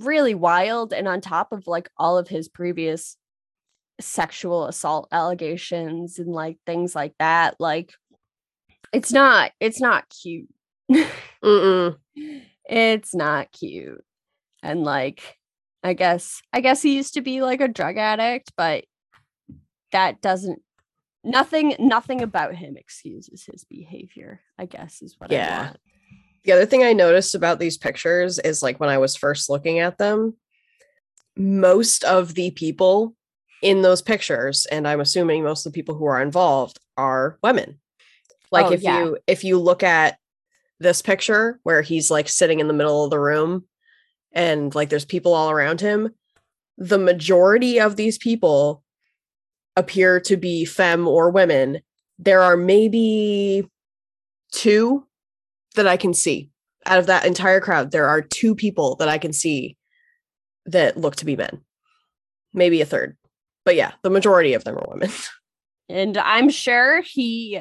[0.00, 3.16] really wild and on top of like all of his previous
[4.00, 7.94] sexual assault allegations and like things like that like
[8.92, 10.48] it's not it's not cute.
[12.66, 14.04] It's not cute.
[14.62, 15.36] And like
[15.82, 18.84] i guess i guess he used to be like a drug addict but
[19.92, 20.62] that doesn't
[21.22, 25.72] nothing nothing about him excuses his behavior i guess is what i Yeah.
[26.44, 29.78] The other thing I noticed about these pictures is like when I was first looking
[29.78, 30.36] at them,
[31.36, 33.16] most of the people
[33.62, 37.80] in those pictures, and I'm assuming most of the people who are involved are women.
[38.52, 39.04] Like Oh, if yeah.
[39.04, 40.18] you if you look at
[40.80, 43.64] this picture where he's like sitting in the middle of the room
[44.32, 46.10] and like there's people all around him,
[46.76, 48.82] the majority of these people
[49.76, 51.80] appear to be femme or women.
[52.18, 53.68] There are maybe
[54.52, 55.06] two
[55.74, 56.50] that I can see
[56.86, 57.90] out of that entire crowd.
[57.90, 59.76] There are two people that I can see
[60.66, 61.60] that look to be men,
[62.52, 63.16] maybe a third,
[63.64, 65.10] but yeah, the majority of them are women.
[65.88, 67.60] and i'm sure he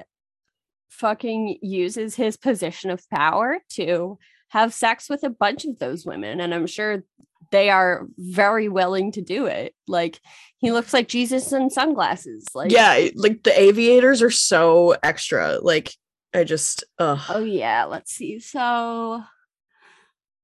[0.90, 4.18] fucking uses his position of power to
[4.50, 7.04] have sex with a bunch of those women and i'm sure
[7.52, 10.20] they are very willing to do it like
[10.58, 15.60] he looks like jesus in sunglasses like yeah, like the aviators are so extra.
[15.62, 15.94] Like
[16.34, 18.40] I just, uh, Oh yeah, let's see.
[18.40, 19.24] So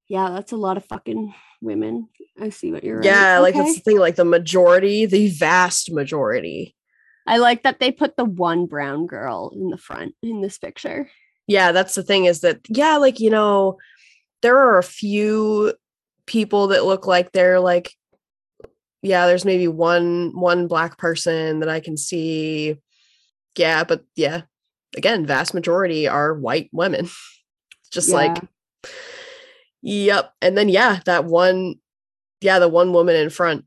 [0.08, 2.10] yeah, that's a lot of fucking women.
[2.40, 3.06] I see what you're right.
[3.06, 4.00] yeah, like that's the thing.
[4.00, 6.76] Like the majority, the vast majority.
[7.28, 11.10] I like that they put the one brown girl in the front in this picture.
[11.48, 13.78] yeah that's the thing is that yeah like you know
[14.42, 15.74] there are a few
[16.26, 17.92] people that look like they're like
[19.02, 22.78] yeah there's maybe one one black person that i can see
[23.58, 24.42] yeah but yeah
[24.98, 27.06] again vast majority are white women
[27.82, 28.38] It's just like
[29.82, 31.76] yep and then yeah that one
[32.42, 33.66] yeah the one woman in front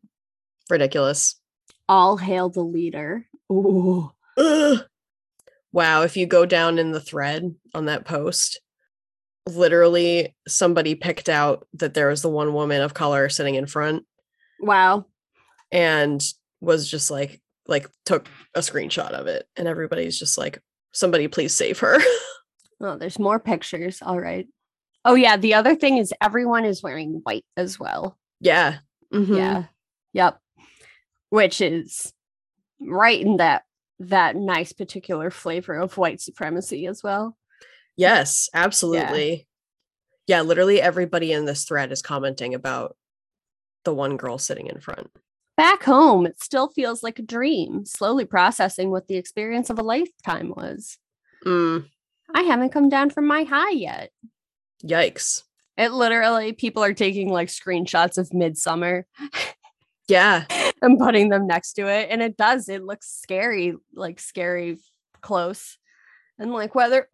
[0.71, 1.39] ridiculous
[1.89, 3.27] all hail the leader.
[3.53, 4.11] Ooh.
[4.39, 4.79] Ugh.
[5.73, 8.61] Wow, if you go down in the thread on that post,
[9.47, 14.05] literally somebody picked out that there was the one woman of color sitting in front
[14.61, 15.07] Wow.
[15.71, 16.23] and
[16.61, 20.61] was just like like took a screenshot of it and everybody's just like
[20.93, 21.99] somebody please save her.
[22.85, 24.03] Oh, there's more pictures.
[24.03, 24.49] All right.
[25.05, 28.19] Oh yeah, the other thing is everyone is wearing white as well.
[28.41, 28.79] yeah.
[29.15, 29.37] Mhm.
[29.37, 29.65] Yeah.
[30.15, 30.39] Yep.
[31.31, 32.13] Which is
[32.81, 33.63] right in that
[34.01, 37.37] that nice particular flavor of white supremacy as well.
[37.97, 39.47] Yes, absolutely.
[40.27, 42.97] Yeah, literally everybody in this thread is commenting about
[43.85, 45.09] the one girl sitting in front.
[45.57, 49.83] Back home, it still feels like a dream, slowly processing what the experience of a
[49.83, 50.99] lifetime was.
[51.45, 51.87] Mm,
[52.35, 54.11] I haven't come down from my high yet.
[54.85, 55.43] yikes.
[55.77, 59.07] It literally, people are taking like screenshots of Midsummer
[60.09, 60.45] Yeah.
[60.83, 62.09] and putting them next to it.
[62.11, 64.79] And it does, it looks scary, like scary
[65.21, 65.79] close.
[66.39, 67.09] And like whether,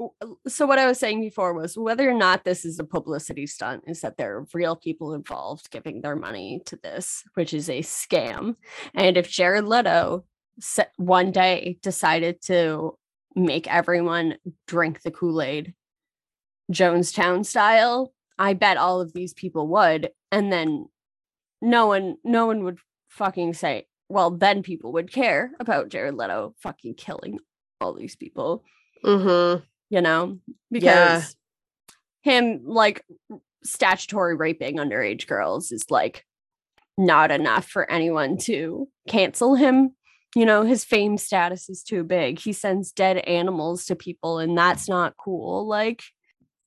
[0.46, 3.84] so what I was saying before was whether or not this is a publicity stunt
[3.86, 7.80] is that there are real people involved giving their money to this, which is a
[7.80, 8.56] scam.
[8.94, 10.24] And if Jared Leto
[10.96, 12.96] one day decided to
[13.34, 15.74] make everyone drink the Kool Aid
[16.72, 20.10] Jonestown style, I bet all of these people would.
[20.30, 20.86] And then
[21.60, 26.54] no one, no one would fucking say well, then people would care about Jared Leto
[26.58, 27.38] fucking killing
[27.80, 28.64] all these people,
[29.04, 29.64] Mm-hmm.
[29.90, 30.38] you know,
[30.70, 31.36] because
[32.24, 32.32] Yeah.
[32.32, 33.04] him like
[33.64, 36.24] statutory raping underage girls is like
[36.96, 39.94] not enough for anyone to cancel him.
[40.36, 42.38] You know, his fame status is too big.
[42.38, 45.66] He sends dead animals to people, and that's not cool.
[45.66, 46.02] Like,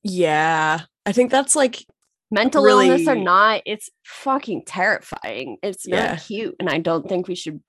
[0.02, 0.80] Yeah.
[1.06, 1.84] I think that's like
[2.30, 5.58] mental illness or not, it's fucking terrifying.
[5.62, 6.12] It's Yeah.
[6.12, 6.56] not cute.
[6.58, 7.60] And I don't think we should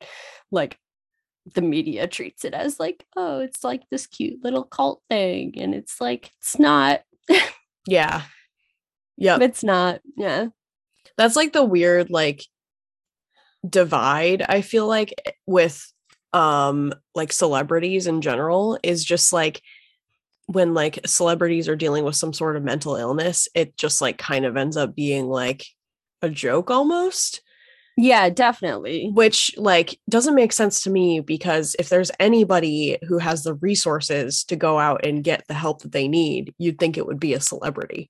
[0.51, 0.77] like
[1.53, 5.53] the media treats it as like, oh, it's like this cute little cult thing.
[5.57, 7.01] And it's like, it's not.
[7.87, 8.23] yeah.
[9.17, 9.41] Yep.
[9.43, 10.01] It's not.
[10.17, 10.47] Yeah.
[11.17, 12.43] that's like the weird like
[13.67, 15.85] divide i feel like eh, with
[16.33, 19.61] um like celebrities in general is just like
[20.47, 24.45] when like celebrities are dealing with some sort of mental illness it just like kind
[24.45, 25.65] of ends up being like
[26.21, 27.41] a joke almost
[27.97, 29.11] Yeah, definitely.
[29.13, 34.43] which like doesn't make sense to me because if there's anybody who has the resources
[34.45, 37.33] to go out and get the help that they need you'd think it would be
[37.33, 38.09] a celebrity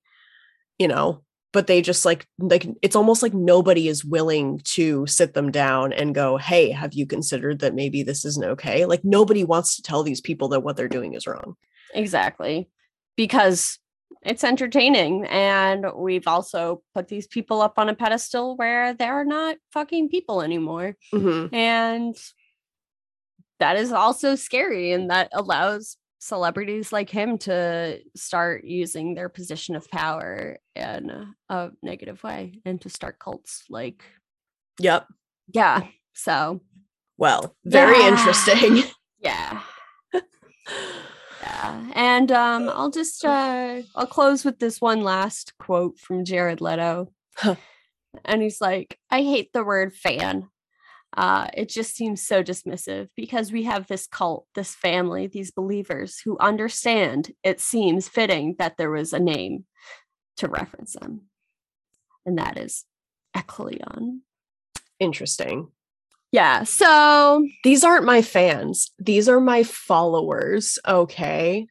[0.80, 1.22] you know
[1.52, 5.92] but they just like like it's almost like nobody is willing to sit them down
[5.94, 9.82] and go hey have you considered that maybe this isn't okay like nobody wants to
[9.82, 11.56] tell these people that what they're doing is wrong
[11.94, 12.70] Exactly.
[13.16, 13.80] Because
[14.26, 15.26] it's entertaining.
[15.28, 20.42] And we've also put these people up on a pedestal where they're not fucking people
[20.42, 20.96] anymore.
[21.14, 21.54] Mhm.
[21.54, 22.16] And
[23.60, 24.92] that is also scary.
[24.92, 31.36] And that allows celebrities like him to start using their position of power in a-
[31.50, 33.64] a negative way and to start cults.
[33.70, 34.04] Like,
[34.80, 35.06] yep
[35.54, 35.86] yeah.
[36.14, 36.62] So,
[37.18, 38.08] well very Yeah.
[38.08, 38.84] interesting
[39.20, 39.62] yeah.
[41.44, 41.92] Yeah.
[41.94, 47.12] And um, I'll just uh, I'll close with this one last quote from Jared Leto.
[47.36, 47.56] Huh.
[48.24, 50.48] And he's like, I hate the word fan.
[51.16, 56.20] Uh, it just seems so dismissive because we have this cult, this family, these believers
[56.24, 59.66] who understand it seems fitting that there was a name
[60.38, 61.24] to reference them.
[62.26, 62.86] And that is
[63.36, 64.22] Echelon.
[65.00, 65.68] interesting
[66.34, 66.64] Yeah.
[66.64, 71.68] So these aren't my fans these are my followers okay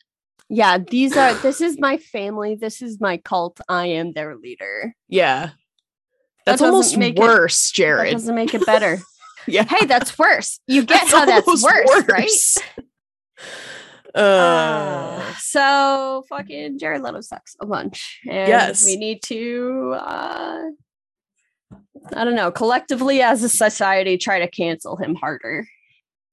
[0.54, 2.56] yeah, these are this is my family.
[2.56, 3.58] This is my cult.
[3.70, 4.94] I am their leader.
[5.08, 5.52] Yeah.
[6.44, 8.12] That's doesn't almost make it- worse, That Jared.
[8.12, 8.98] doesn't make it better.
[9.48, 9.64] Yeah.
[9.64, 10.60] hey, that's worse.
[10.66, 12.30] You get how that's almost worse, right?
[14.14, 18.20] Uh, Uh, so fucking Jared Leto sucks a bunch.
[18.28, 18.84] And Yes.
[18.84, 20.62] we need to uh
[22.14, 25.66] I don't know, collectively as a society try to cancel him harder.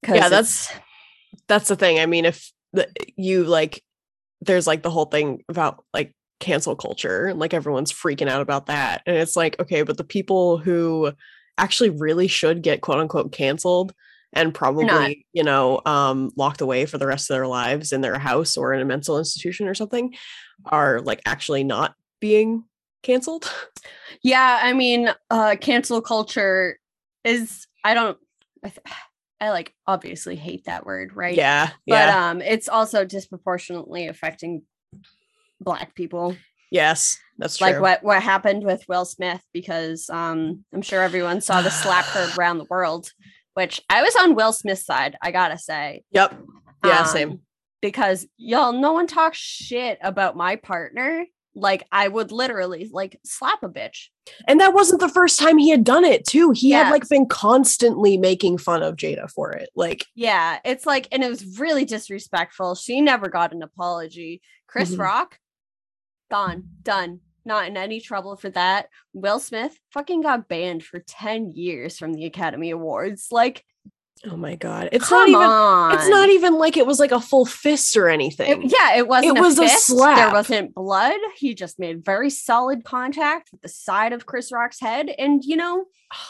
[0.06, 0.72] Yeah, that's-
[1.46, 1.98] that's the thing.
[1.98, 3.82] I mean, if the, you like,
[4.40, 8.66] there's like the whole thing about like cancel culture and like everyone's freaking out about
[8.66, 9.02] that.
[9.06, 11.12] And it's like, okay, but the people who
[11.58, 13.92] actually really should get quote unquote canceled
[14.32, 14.86] and probably,
[15.32, 18.72] you know, um, locked away for the rest of their lives in their house or
[18.72, 20.14] in a mental institution or something
[20.66, 22.64] are like actually not being
[23.02, 23.50] canceled.
[24.22, 26.78] Yeah, I mean, uh cancel culture
[27.24, 28.18] is I don't
[28.62, 28.80] I, th-
[29.40, 31.34] I like obviously hate that word, right?
[31.34, 31.70] Yeah.
[31.86, 32.28] But Yeah.
[32.30, 34.62] um it's also disproportionately affecting
[35.60, 36.36] black people.
[36.70, 37.18] yes.
[37.38, 37.68] That's true.
[37.68, 42.04] Like what what happened with Will Smith because um I'm sure everyone saw the slap
[42.06, 43.10] heard around the world,
[43.54, 46.02] which I was on Will Smith's side, I got to say.
[46.12, 46.38] Yep.
[46.84, 47.40] Yeah, Um, same.
[47.80, 51.24] Because y'all no one talks shit about my partner.
[51.54, 54.06] Like I would literally like slap a bitch.
[54.46, 56.52] And that wasn't the first time he had done it, too.
[56.52, 59.68] He had like been constantly making fun of Jada for it.
[59.74, 62.76] Like, Yeah, it's like, and it was really disrespectful.
[62.76, 64.40] She never got an apology.
[64.68, 65.00] Chris Mhm.
[65.00, 65.38] Rock,
[66.30, 68.88] gone, done, not in any trouble for that.
[69.12, 73.28] Will Smith fucking got banned for 10 years from the Academy Awards.
[73.32, 73.64] Like,
[74.30, 75.42] oh my god, it's come not even.
[75.50, 75.94] on.
[75.94, 78.64] It's not even like it was like a full fist or anything.
[78.64, 79.38] It- yeah, it wasn't.
[79.40, 79.88] was a fist.
[79.88, 80.32] There slap.
[80.32, 81.18] wasn't blood.
[81.36, 85.56] He just made very solid contact with the side of Chris Rock's head, and you
[85.56, 85.84] know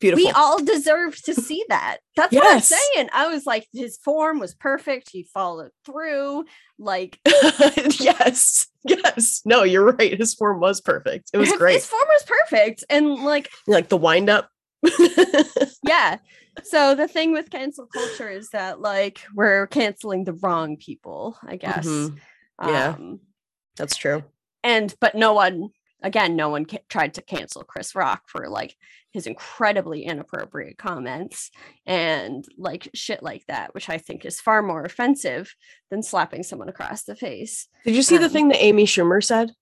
[0.00, 0.24] Beautiful.
[0.26, 1.98] we all deserve to see that.
[2.16, 2.42] That's Yes.
[2.44, 3.08] what I'm saying.
[3.14, 5.08] I was like, his form was perfect.
[5.10, 6.44] He followed through.
[6.78, 9.40] Like, yes, yes.
[9.46, 10.18] No, you're right.
[10.18, 11.30] His form was perfect.
[11.32, 11.74] It was great.
[11.76, 14.50] His form was perfect, and like, like the wind up.
[15.82, 16.18] yeah.
[16.64, 21.56] So the thing with cancel culture is that like we're canceling the wrong people, I
[21.56, 21.86] guess.
[21.86, 22.16] Mhm.
[22.62, 22.94] Yeah.
[22.98, 23.20] Um,
[23.76, 24.24] That's true.
[24.64, 25.68] and but no one
[26.02, 28.74] again no one ca- tried to cancel chris rock for like
[29.12, 31.50] his incredibly inappropriate comments
[31.86, 35.54] and like shit like that which i think is far more offensive
[35.90, 39.22] than slapping someone across the face Did you see the Um, thing that Amy Schumer
[39.24, 39.52] said?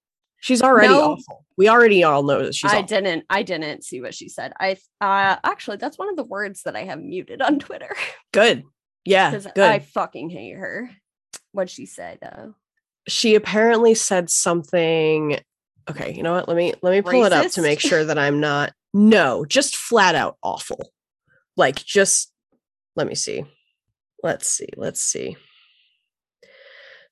[0.44, 1.12] She's already No.
[1.12, 1.46] awful.
[1.56, 2.86] We already all know that she's I awful.
[2.88, 3.24] didn't.
[3.30, 4.52] I didn't see what she said.
[4.60, 7.96] I uh actually that's one of the words that I have muted on Twitter
[8.32, 8.64] good.
[9.06, 9.64] Yeah, because good.
[9.64, 10.90] I fucking hate her.
[11.52, 12.54] What'd she say though?
[13.08, 15.38] she apparently said something
[15.90, 18.16] okay you know what let me let me pull it up to make sure that
[18.18, 20.90] i'm not no just flat out awful
[21.58, 22.32] like just
[22.96, 23.44] let me see
[24.22, 25.36] let's see let's see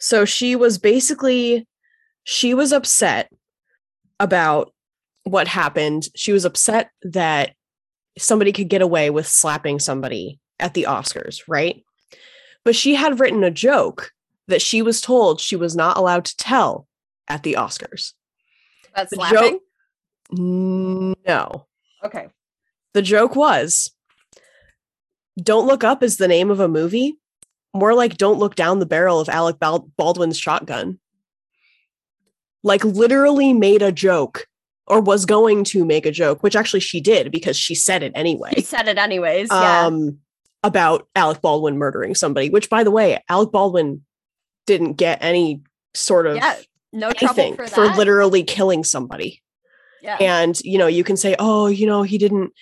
[0.00, 1.66] so she was basically
[2.24, 3.30] she was upset
[4.20, 4.72] about
[5.24, 7.54] what happened she was upset that
[8.18, 11.84] somebody could get away with slapping somebody at the oscars right
[12.64, 14.12] but she had written a joke
[14.48, 16.86] that she was told she was not allowed to tell
[17.28, 18.12] at the Oscars.
[18.94, 19.58] That's The laughing.
[20.30, 21.66] No.
[22.04, 22.28] Okay.
[22.94, 23.92] The joke was
[25.40, 27.16] Don't Look Up is the name of a movie.
[27.74, 30.98] More like Don't Look Down the Barrel of Alec Baldwin's Shotgun.
[32.62, 34.46] Like, literally made a joke
[34.86, 38.12] or was going to make a joke, which actually she did because she said it
[38.14, 38.52] anyway.
[38.54, 39.48] She said it anyways.
[39.50, 39.86] Yeah.
[39.86, 40.18] um
[40.64, 44.04] about Alec Baldwin murdering somebody, which by the way, Alec Baldwin
[44.66, 45.62] didn't get any
[45.94, 46.56] sort of yeah.
[46.92, 49.42] No trouble for for, literally killing somebody.
[50.02, 50.18] yeah.
[50.20, 52.52] And you know, you can say, "Oh, you know, he didn't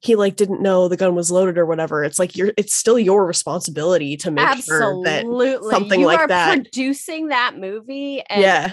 [0.00, 2.98] he like didn't know the gun was loaded or whatever." It's like you're it's still
[2.98, 5.24] your responsibility to make sure that
[5.70, 8.72] something you like are that- producing that movie and yeah,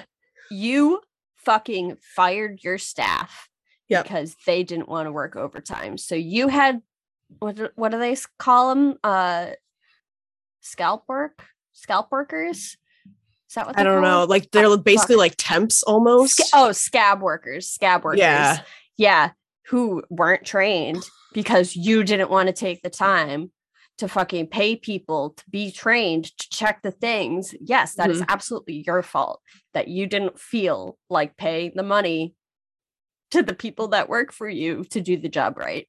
[0.52, 1.02] you
[1.38, 3.50] fucking fired your staff
[3.90, 4.04] Yep.
[4.04, 5.98] because they didn't want to work overtime.
[5.98, 6.82] So you had
[7.40, 8.98] what do, what do they call them?
[9.04, 9.52] Uh
[10.62, 11.46] scalp work?
[11.74, 12.78] Scalp workers?
[13.50, 14.84] Is that what I don't know, like they're fuck.
[14.84, 16.36] basically like temps almost.
[16.38, 18.20] Sca- oh, scab workers, scab workers.
[18.20, 18.60] Yeah.
[18.98, 19.30] Yeah,
[19.68, 23.52] who weren't trained because you didn't want to take the time
[23.98, 27.56] to fucking pay people to be trained to check the things.
[27.60, 28.26] Yes, that is Mhm.
[28.30, 29.42] absolutely your fault
[29.74, 32.36] that you didn't feel like paying the money
[33.32, 35.88] to the people that work for you to do the job right.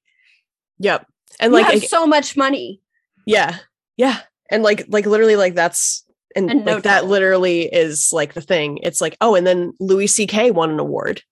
[0.78, 1.06] Yep.
[1.38, 2.80] And You like it- so much money.
[3.26, 3.58] Yeah.
[3.96, 4.20] Yeah.
[4.50, 6.04] And like like literally like that's
[6.34, 7.08] and, And no like that trouble.
[7.08, 8.78] literally is like the thing.
[8.82, 10.50] It's like, oh, and then Louis C.K.
[10.50, 11.22] won an award.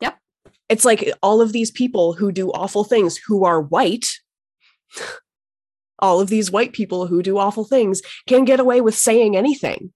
[0.00, 0.18] Yep.
[0.68, 4.06] It's like all of these people who do awful things who are white.
[5.98, 9.92] All of these white people who do awful things can get away with saying anything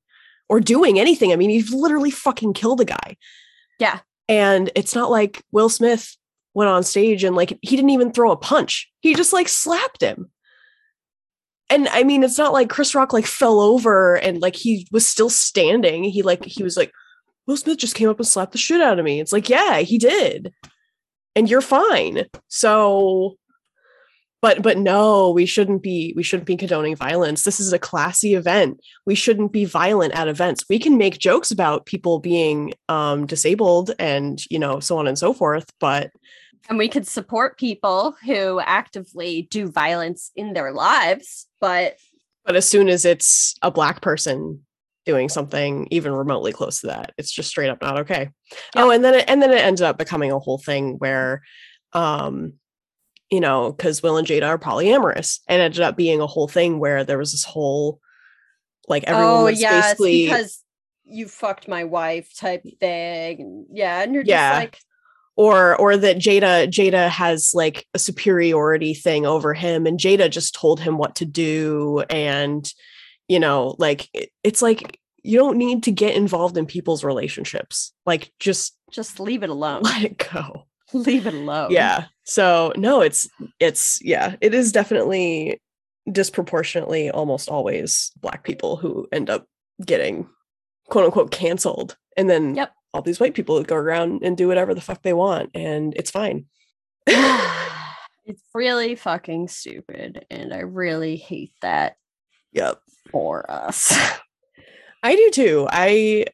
[0.49, 1.33] or doing anything.
[1.33, 3.17] I mean, you've literally fucking killed a guy.
[3.79, 4.01] Yeah.
[4.29, 6.17] And it's not like Will Smith
[6.55, 8.91] went on stage and like he didn't even throw a punch.
[9.01, 10.31] He just like slapped him.
[11.69, 15.07] And I mean, it's not like Chris Rock like fell over and like he was
[15.07, 16.05] still standing.
[16.05, 16.91] He like he was like,
[17.47, 19.21] Will Smith just came up and slapped the shit out of me.
[19.21, 20.53] It's like, yeah, he did.
[21.37, 22.25] And you're fine.
[22.49, 23.37] So
[24.43, 27.43] but but no, we shouldn't be we shouldn't be condoning violence.
[27.43, 28.81] This is a classy event.
[29.07, 30.65] We shouldn't be violent at events.
[30.69, 35.19] We can make jokes about people being um disabled and, you know, so on and
[35.19, 36.11] so forth, but
[36.69, 41.97] And we could support people who actively do violence in their lives, but
[42.45, 44.65] but as soon as it's a black person
[45.07, 48.29] doing something even remotely close to that it's just straight up not okay
[48.77, 51.43] oh and then it, and then it ended up becoming a whole thing where
[51.95, 52.53] um
[53.31, 56.79] you know because will and jada are polyamorous and ended up being a whole thing
[56.79, 58.01] where there was this whole
[58.89, 60.63] like everyone oh was it's basically because
[61.05, 63.67] you fucked my wife type thing.
[63.73, 64.51] Yeah, and you're Yeah.
[64.53, 64.79] just like,
[65.37, 70.55] or or that Jada Jada has like a superiority thing over him and Jada just
[70.55, 72.71] told him what to do and
[73.27, 77.93] you know like it- it's like you don't need to get involved in people's relationships
[78.07, 79.83] like just just leave it alone.
[79.85, 80.65] let it go
[81.07, 81.71] leave it alone.
[81.71, 83.29] yeah so no it's
[83.59, 85.61] it's yeah it is definitely
[86.11, 89.47] disproportionately almost always black people who end up
[89.85, 90.29] getting
[90.89, 92.73] quote unquote canceled and then Yep.
[92.93, 96.11] all these white people go around and do whatever the fuck they want and it's
[96.11, 96.47] fine
[97.07, 100.25] it's really fucking stupid.
[100.31, 101.97] And I really hate that
[102.53, 102.81] yep
[103.11, 103.93] for us.
[105.03, 105.67] I do too.
[105.71, 106.27] I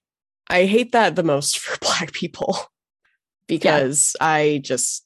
[0.49, 2.59] I hate that the most for black people
[3.47, 5.05] because I just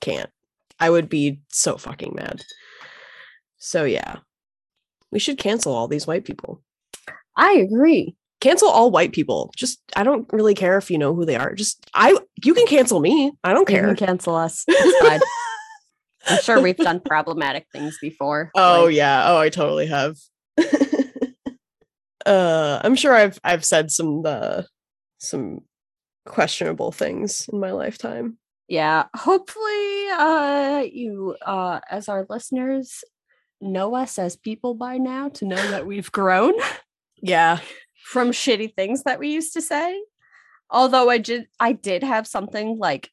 [0.00, 0.30] can't.
[0.78, 2.42] I would be so fucking mad.
[3.58, 4.16] So yeah.
[5.12, 6.62] We should cancel all these white people.
[7.36, 8.16] I agree.
[8.40, 9.50] Cancel all white people.
[9.56, 11.54] Just I don't really care if you know who they are.
[11.54, 13.32] Just I you can cancel me.
[13.42, 13.94] I don't You care.
[13.94, 14.64] can cancel us.
[16.28, 18.50] I'm sure we've done problematic things before.
[18.54, 19.24] Oh like- yeah.
[19.30, 20.16] Oh, I totally have.
[22.26, 24.62] uh, I'm sure I've I've said some uh,
[25.18, 25.60] some
[26.26, 28.38] questionable things in my lifetime.
[28.68, 33.04] yeah hopefully uh you uh as our listeners
[33.60, 36.52] know us as people by now to know that we've grown
[37.22, 37.60] Yeah.
[38.04, 40.00] from shitty things that we used to say
[40.68, 43.08] Although I did I did have something like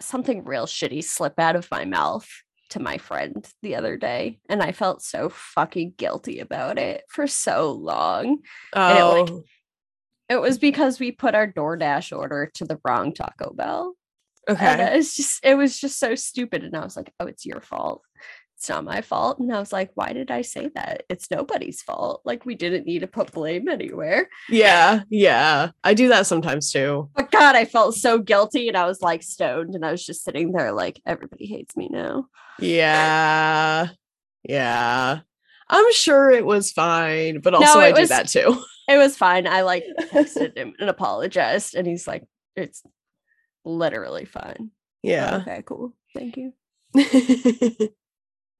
[0.00, 2.28] something real shitty slip out of my mouth
[2.70, 7.26] to my friend the other day and I felt so fucking guilty about it for
[7.26, 8.38] so long.
[8.72, 9.42] And it, like, Oh,
[10.30, 13.94] It was because we put our DoorDash order to the wrong Taco Bell.
[14.48, 14.96] Okay.
[14.96, 18.02] it's just it was just so stupid and I was like, "Oh, it's your fault."
[18.56, 19.38] It's not my fault.
[19.38, 21.04] And I was like, why did I say that?
[21.08, 22.20] It's nobody's fault.
[22.26, 24.28] Like we didn't need to put blame anywhere.
[24.50, 25.70] Yeah, yeah.
[25.82, 27.08] I do that sometimes too.
[27.14, 30.24] But God, I felt so guilty and I was like stoned and I was just
[30.24, 32.26] sitting there like everybody hates me now.
[32.58, 33.88] Yeah.
[34.44, 35.20] Yeah.
[35.68, 38.62] I'm sure it was fine, but No, also I it do was- that too.
[38.90, 39.46] It was fine.
[39.46, 42.24] I like texted him and apologized and he's like,
[42.56, 42.82] it's
[43.64, 44.72] literally fine.
[45.02, 45.36] Yeah.
[45.36, 45.94] Okay, cool.
[46.14, 46.52] Thank you.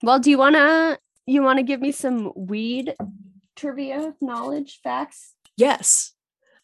[0.02, 2.94] Well, do you wanna you wanna give me some weed
[3.56, 5.34] trivia, knowledge, facts?
[5.56, 6.12] yes.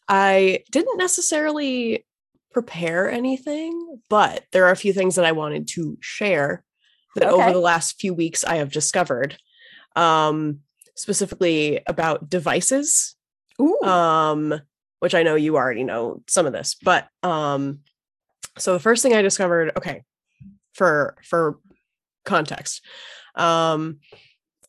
[0.09, 2.05] I didn't necessarily
[2.53, 6.63] prepare anything, but there are a few things that I wanted to share
[7.15, 9.37] that over the last few weeks I have discovered.
[9.95, 10.61] Um
[10.95, 13.16] specifically about devices
[13.61, 13.81] Ooh.
[13.81, 14.61] um
[14.99, 17.79] which i know you already know some of this but um
[18.57, 20.03] so the first thing i discovered okay
[20.73, 21.59] for for
[22.25, 22.83] context
[23.35, 23.99] um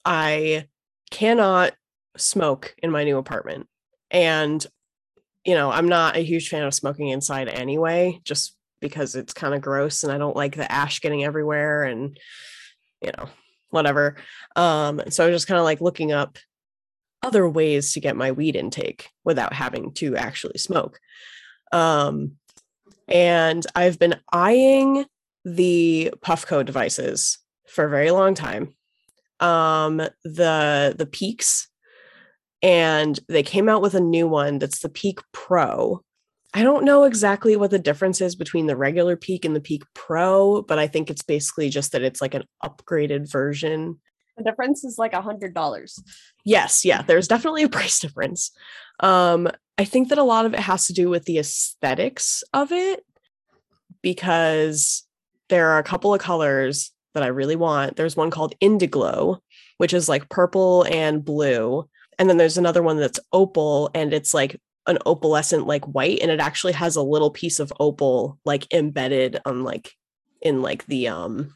[0.05, 0.66] i
[1.11, 1.72] cannot
[2.16, 3.66] smoke in my new apartment
[4.11, 4.66] and
[5.45, 9.55] you know i'm not a huge fan of smoking inside anyway just because it's kind
[9.55, 12.18] of gross and i don't like the ash getting everywhere and
[13.03, 13.28] you know
[13.70, 14.16] whatever
[14.57, 16.39] um so i was just kind of like looking up
[17.22, 21.00] other ways to get my weed intake without having to actually smoke.
[21.72, 22.36] Um,
[23.06, 25.06] and I've been eyeing
[25.44, 28.74] the Puffco devices for a very long time.
[29.40, 31.68] Um, the the Peaks,
[32.62, 36.02] and they came out with a new one that's the Peak Pro.
[36.54, 39.84] I don't know exactly what the difference is between the regular Peak and the Peak
[39.94, 44.00] Pro, but I think it's basically just that it's like an upgraded version
[44.39, 46.03] the difference is like a hundred dollars.
[46.45, 48.51] Yes, yeah, there's definitely a price difference.
[49.01, 52.72] Um, I think that a lot of it has to do with the aesthetics of
[52.72, 53.05] it
[54.03, 55.07] because
[55.49, 57.97] there are a couple of colors that I really want.
[57.97, 59.39] There's one called Indiglow,
[59.78, 61.89] which is like purple and blue.
[62.18, 66.30] And then there's another one that's opal and it's like an opalescent like white and
[66.30, 69.93] it actually has a little piece of opal like embedded on like
[70.41, 71.55] in like the um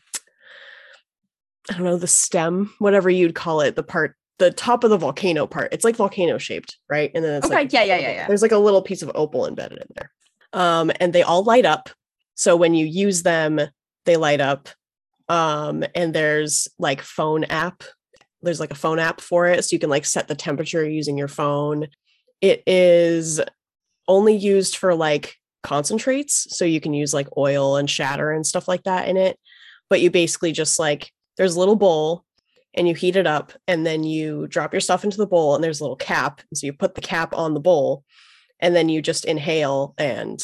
[1.71, 4.99] I don't know, the stem, whatever you'd call it, the part, the top of the
[4.99, 5.73] volcano part.
[5.73, 7.11] It's like volcano shaped, right?
[7.15, 8.27] And then it's Okay, like yeah, yeah, yeah, yeah.
[8.27, 10.11] there's like a little piece of opal embedded in there.
[10.53, 11.91] Um, and they all light up.
[12.35, 13.61] So when you use them,
[14.05, 14.69] they light up.
[15.29, 17.85] Um, and there's like phone app.
[18.43, 19.65] There's like a phone app for it.
[19.65, 21.87] So you can like set the temperature using your phone.
[22.41, 23.41] It is
[24.09, 26.49] only used for like concentrates.
[26.57, 29.39] So you can use like oil and shatter and stuff like that in it.
[29.89, 32.25] But you basically just like there's a little bowl
[32.75, 35.63] and you heat it up and then you drop your stuff into the bowl and
[35.63, 36.41] there's a little cap.
[36.55, 38.05] So you put the cap on the bowl
[38.61, 40.43] and then you just inhale and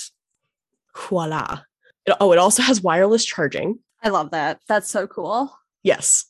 [1.08, 1.60] voila.
[2.06, 3.78] It- oh, it also has wireless charging.
[4.02, 4.60] I love that.
[4.68, 5.52] That's so cool.
[5.82, 6.26] Yes.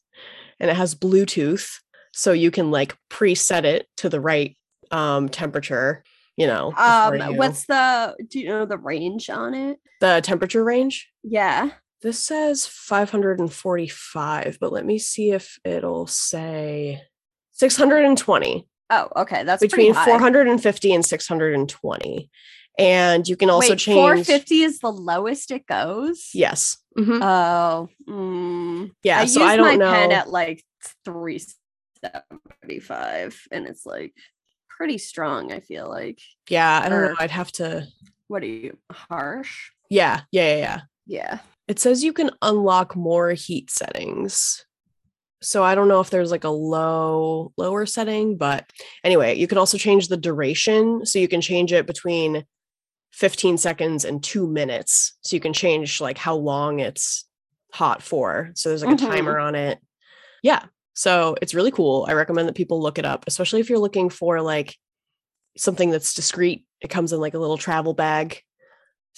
[0.61, 1.69] And it has Bluetooth.
[2.13, 4.57] So you can like preset it to the right
[4.91, 6.03] um temperature,
[6.37, 6.73] you know.
[6.77, 9.79] Um, you- what's the do you know the range on it?
[10.01, 11.09] the temperature range?
[11.25, 11.71] Yeah.
[12.03, 17.03] This says 545, but let me see if it'll say
[17.53, 19.45] 620 Oh, okay.
[19.45, 20.05] That's between high.
[20.05, 22.31] 450 and 620.
[22.79, 26.31] And you can also Wait, change 450 is the lowest it goes.
[26.33, 26.79] Yes.
[26.97, 27.21] Mhm.
[27.23, 28.91] Oh, mm.
[29.03, 29.19] yeah.
[29.21, 29.91] I so I don't my know.
[29.91, 30.65] pen at like
[31.05, 34.15] 375 and it's like
[34.69, 36.21] pretty strong, I feel like.
[36.49, 37.15] yeah, I don't know.
[37.19, 37.87] I'd have to.
[38.29, 39.71] What are you harsh?
[39.91, 40.81] Yeah, yeah, yeah, yeah.
[41.07, 41.39] Yeah.
[41.69, 44.65] It says you can unlock more heat settings.
[45.41, 48.65] So I don't know if there's like a low lower setting, but
[49.05, 51.07] anyway, you can also change the duration.
[51.07, 52.45] So you can change it between
[53.13, 55.17] 15 seconds and 2 minutes.
[55.21, 57.25] So you can change like how long it's
[57.73, 58.51] hot for.
[58.55, 59.05] So there's like Mhm.
[59.05, 59.79] a timer on it.
[60.43, 60.65] Yeah.
[60.95, 62.07] So it's really cool.
[62.09, 64.77] I recommend that people look it up, especially if you're looking for like
[65.57, 66.65] something that's discreet.
[66.81, 68.43] It comes in like a little travel bag.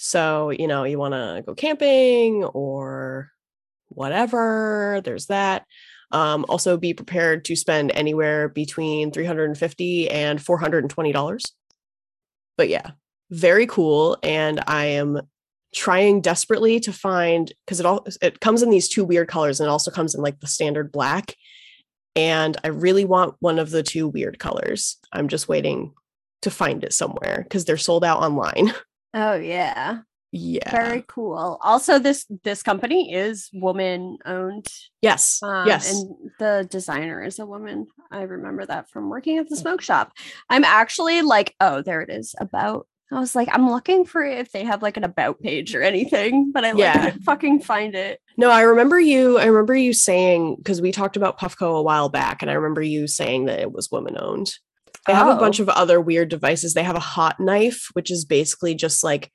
[0.03, 3.29] So, you know, you want to go camping or
[3.89, 5.65] whatever, there's that.
[6.11, 11.51] Um, also, be prepared to spend anywhere between 350 and $420.
[12.57, 12.91] But yeah,
[13.29, 14.17] very cool.
[14.23, 15.21] And I am
[15.73, 19.67] trying desperately to find because it all it comes in these two weird colors and
[19.67, 21.35] it also comes in like the standard black.
[22.15, 24.97] And I really want one of the two weird colors.
[25.13, 25.93] I'm just waiting
[26.41, 28.73] to find it somewhere because they're sold out online.
[29.13, 29.99] Oh yeah.
[30.33, 30.71] Yeah.
[30.71, 31.59] Very cool.
[31.61, 34.67] Also, this this company is woman owned.
[35.01, 35.41] yes.
[35.43, 35.91] Um, yes.
[35.91, 37.87] And the designer is a woman.
[38.11, 40.13] I remember that from working at the smoke shop.
[40.49, 42.33] I'm actually like, oh, there it is.
[42.39, 42.87] About.
[43.13, 46.53] I was like, I'm looking for if they have like an about page or anything,
[46.53, 47.05] but I like Yeah.
[47.05, 48.21] couldn't fucking find it.
[48.37, 49.37] No, I remember you.
[49.37, 52.81] I remember you saying because we talked about Puffco a while back, and I remember
[52.81, 54.53] you saying that it was women owned.
[55.07, 55.63] They have a bunch Oh.
[55.63, 56.73] of other weird devices.
[56.73, 59.31] They have a hot knife, which is basically just like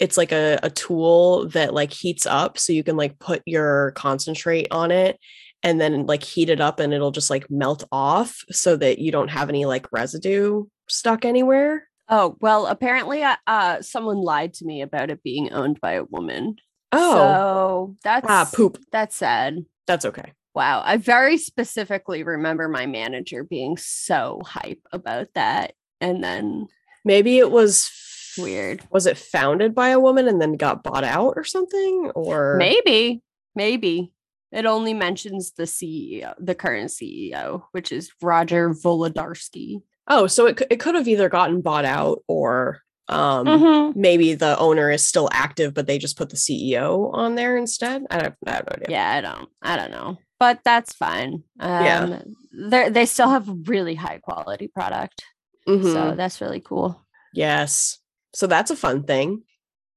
[0.00, 3.92] it's like a, a tool that like heats up, so you can like put your
[3.92, 5.18] concentrate on it
[5.62, 9.12] and then like heat it up, and it'll just like melt off, so that you
[9.12, 11.86] don't have any like residue stuck anywhere.
[12.08, 16.04] Oh well, apparently, uh, uh, someone lied to me about it being owned by a
[16.04, 16.56] woman.
[16.92, 18.78] Oh, so that's ah, poop.
[18.90, 19.64] That's sad.
[19.86, 20.32] That's okay.
[20.54, 26.68] Wow, I very specifically remember my manager being so hype about that, and then
[27.04, 27.90] Maybe it was
[28.38, 28.82] weird.
[28.90, 32.10] Was it founded by a woman and then got bought out or something?
[32.14, 33.22] Or Maybe,
[33.54, 34.10] maybe
[34.52, 39.82] it only mentions the CEO, the current CEO, which is Roger Volodarsky.
[40.08, 43.96] oh, so it, it could have either gotten bought out or um Mhm.
[43.96, 48.02] maybe the owner is still active, but they just put the CEO on there instead.
[48.10, 48.86] I don't, I have no idea.
[48.88, 51.42] Yeah, I don't, I don't know, but that's fine.
[51.58, 52.22] Um, Yeah.
[52.70, 55.24] they they still have really high quality product,
[55.66, 56.16] so Mhm.
[56.16, 56.90] that's really cool.
[57.32, 57.98] Yes.
[58.34, 59.44] So that's a fun thing.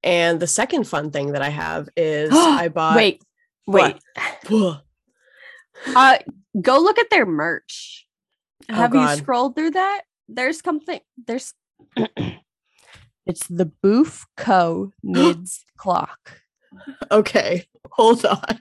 [0.04, 3.22] And the second fun thing that I have is I bought wait,
[3.68, 3.96] wait.
[5.96, 6.18] Uh,
[6.62, 8.08] go look at their merch.
[8.70, 10.02] Oh, Have you scrolled through that?
[10.28, 11.02] There's something.
[11.28, 11.54] There's.
[13.28, 14.92] it's the Boof Co.
[15.04, 16.42] Mids clock.
[17.12, 17.68] Okay.
[17.92, 18.60] Hold on.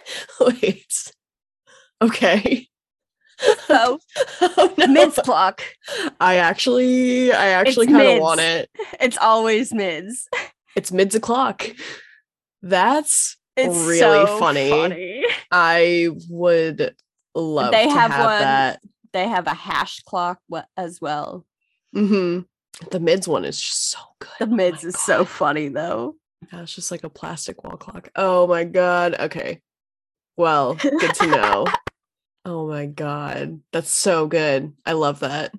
[0.40, 1.12] Wait.
[2.02, 2.68] Okay.
[3.66, 3.98] So
[4.40, 4.86] Oh, no.
[4.88, 5.62] mids clock.
[6.20, 8.70] I actually I actually kind of want it.
[9.00, 10.28] It's always mids.
[10.76, 11.68] It's mids o'clock.
[12.62, 15.24] That's It's Really so funny.
[15.52, 16.94] I would
[17.34, 18.80] love They to have have, one- that.
[19.12, 20.38] They have a hash clock
[20.76, 21.46] as well.
[21.94, 22.40] hmm
[22.90, 24.30] The mids one is just so good.
[24.40, 26.16] The Oh mids is so funny though.
[26.52, 28.10] Yeah, it's just like a plastic wall clock.
[28.16, 29.14] Oh my god.
[29.18, 29.60] Okay.
[30.36, 31.66] Well, good to know.
[32.44, 33.60] oh my god.
[33.72, 34.72] That's so good.
[34.84, 35.52] I love that.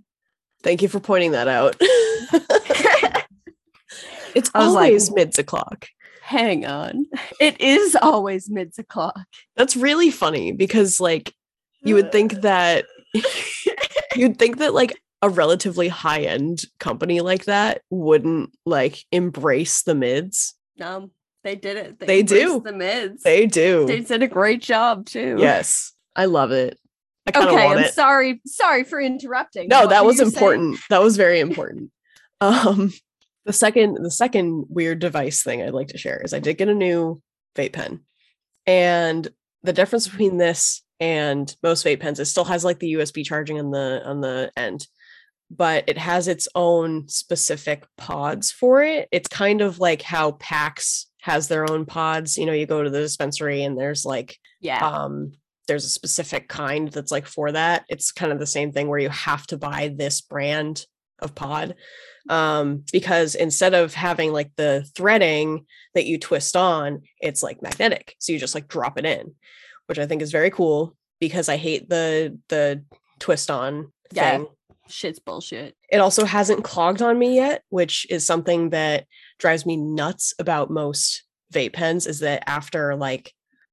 [0.63, 1.75] Thank you for pointing that out.
[4.35, 5.87] it's I was like, always mids o'clock.
[6.21, 7.05] Hang on.
[7.39, 9.25] It is always mids o'clock.
[9.55, 11.33] That's really funny because like
[11.81, 12.85] you would think that
[14.15, 19.95] you'd think that like a relatively high end company like that wouldn't like embrace the
[19.95, 20.53] mids.
[20.77, 21.09] No,
[21.43, 21.99] they did it.
[21.99, 22.61] They embraced do.
[22.61, 23.23] the mids.
[23.23, 23.85] They do.
[23.85, 25.37] They did a great job too.
[25.39, 25.93] yes.
[26.19, 26.77] I love it.
[27.27, 27.93] I kind of Okay, I'm it.
[27.93, 28.41] sorry.
[28.45, 29.67] Sorry for interrupting.
[29.69, 30.33] No, What that was you saying?
[30.33, 30.77] important.
[30.89, 31.91] That was very important.
[32.41, 32.91] um
[33.45, 36.69] the second the second weird device thing I'd like to share is I did get
[36.69, 37.21] a new
[37.55, 38.01] vape pen.
[38.67, 39.27] And
[39.63, 43.59] the difference between this and most vape pens, it still has like the USB charging
[43.59, 44.87] on the on the end,
[45.49, 49.07] but it has its own specific pods for it.
[49.11, 52.37] It's kind of like how PAX has their own pods.
[52.37, 54.85] You know, you go to the dispensary and there's like Yeah.
[54.85, 55.33] um
[55.69, 58.99] there's a specific kind that's like for that it's kind of the same thing where
[58.99, 60.85] you have to buy this brand
[61.21, 61.75] of pod
[62.29, 68.15] um because instead of having like the threading that you twist on it's like magnetic
[68.19, 69.33] so you just like drop it in
[69.87, 72.83] which i think is very cool because i hate the the
[73.19, 74.31] twist on Yeah.
[74.37, 74.47] thing
[74.87, 75.75] Shit's bullshit.
[75.91, 79.05] it also hasn't clogged on me yet, which is something that
[79.37, 83.31] drives me nuts about most vape pens is that after like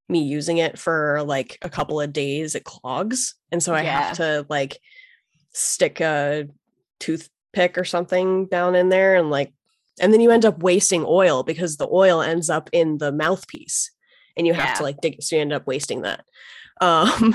[0.09, 4.03] me using it for like a couple of days it clogs and so I Yeah.
[4.09, 4.79] have to like
[5.53, 6.49] stick a
[7.01, 9.53] toothpick or something down in there and like
[10.01, 13.91] and then you end up wasting oil because the oil ends up in the mouthpiece
[14.37, 14.75] and you have Yeah.
[14.75, 16.25] to like dig so you end up wasting that.
[16.81, 17.35] Um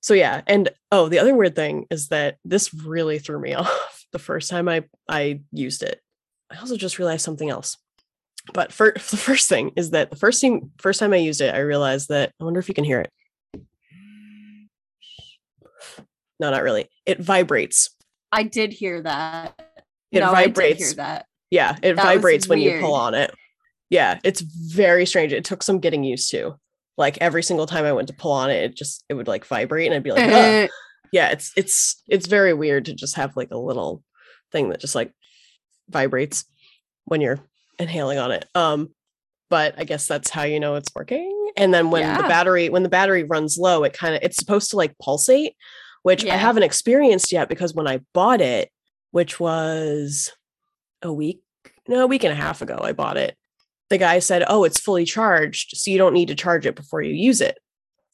[0.00, 4.04] so yeah, and oh, the other weird thing is that this really threw me off
[4.12, 6.00] the first time I I used it.
[6.52, 7.76] I also just realized something else.
[8.52, 11.54] But for the first thing is that the first thing first time I used it,
[11.54, 13.10] I realized that I wonder if you can hear it.
[16.40, 16.88] No, not really.
[17.06, 17.90] It vibrates.
[18.32, 19.54] I did hear that.
[20.10, 20.94] It no, I did hear vibrates.
[20.94, 21.26] that.
[21.50, 23.32] Yeah, it That vibrates when you pull on it.
[23.90, 25.32] Yeah, it's very strange.
[25.32, 26.56] It took some getting used to.
[26.96, 29.44] Like every single time I went to pull on it, it just it would like
[29.46, 30.70] vibrate and I'd be like, "Ugh."
[31.12, 34.02] yeah, it's it's it's very weird to just have like a little
[34.50, 35.12] thing that just like
[35.88, 36.44] vibrates
[37.04, 37.38] when you're
[37.78, 38.46] inhaling on it.
[38.54, 38.90] Um,
[39.50, 41.52] but I guess that's how you know it's working.
[41.56, 44.70] And then when the battery when the battery runs low, it kind of it's supposed
[44.70, 45.54] to like pulsate,
[46.02, 48.70] which I haven't experienced yet because when I bought it,
[49.12, 50.32] which was
[51.02, 51.40] a week
[51.86, 53.36] no, a week and a half ago, I bought it.
[53.90, 55.76] The guy said, Oh, it's fully charged.
[55.76, 57.58] So you don't need to charge it before you use it.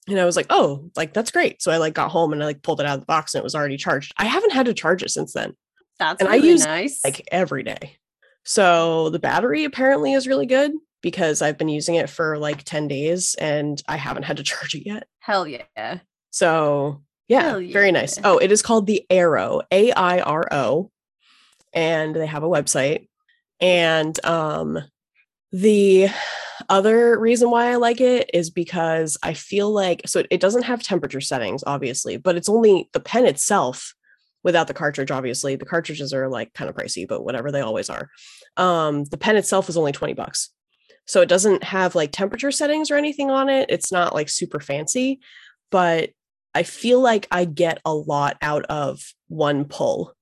[0.09, 1.63] And I was like, Oh, like that's great.
[1.63, 3.41] So I like got home and I like pulled it out of the box and
[3.41, 4.13] it was already charged.
[4.17, 5.55] I haven't had to charge it since then,
[5.99, 7.01] That's And I use, nice.
[7.05, 7.97] like every day.
[8.51, 10.73] So the battery apparently is really good
[11.03, 14.75] because I've been using it for like 10 days and I haven't had to charge
[14.75, 15.07] it yet.
[15.21, 16.01] hell yeah.
[16.33, 18.19] So yeah, Hell very nice.
[18.25, 20.91] Oh, it is called the Airo, A I R O,
[21.73, 23.07] and they have a website.
[23.61, 24.81] And um,
[25.53, 26.09] the
[26.69, 30.83] other reason why I like it is because I feel like so it doesn't have
[30.83, 33.95] temperature settings, obviously, but it's only the pen itself
[34.43, 35.11] without the cartridge.
[35.11, 38.11] Obviously, the cartridges are like kind of pricey, but whatever they always are.
[38.57, 40.51] Um, the pen itself is only twenty bucks,
[41.07, 43.71] so it doesn't have like temperature settings or anything on it.
[43.71, 45.21] It's not like super fancy,
[45.71, 46.11] but
[46.55, 50.15] I feel like I get a lot out of one pull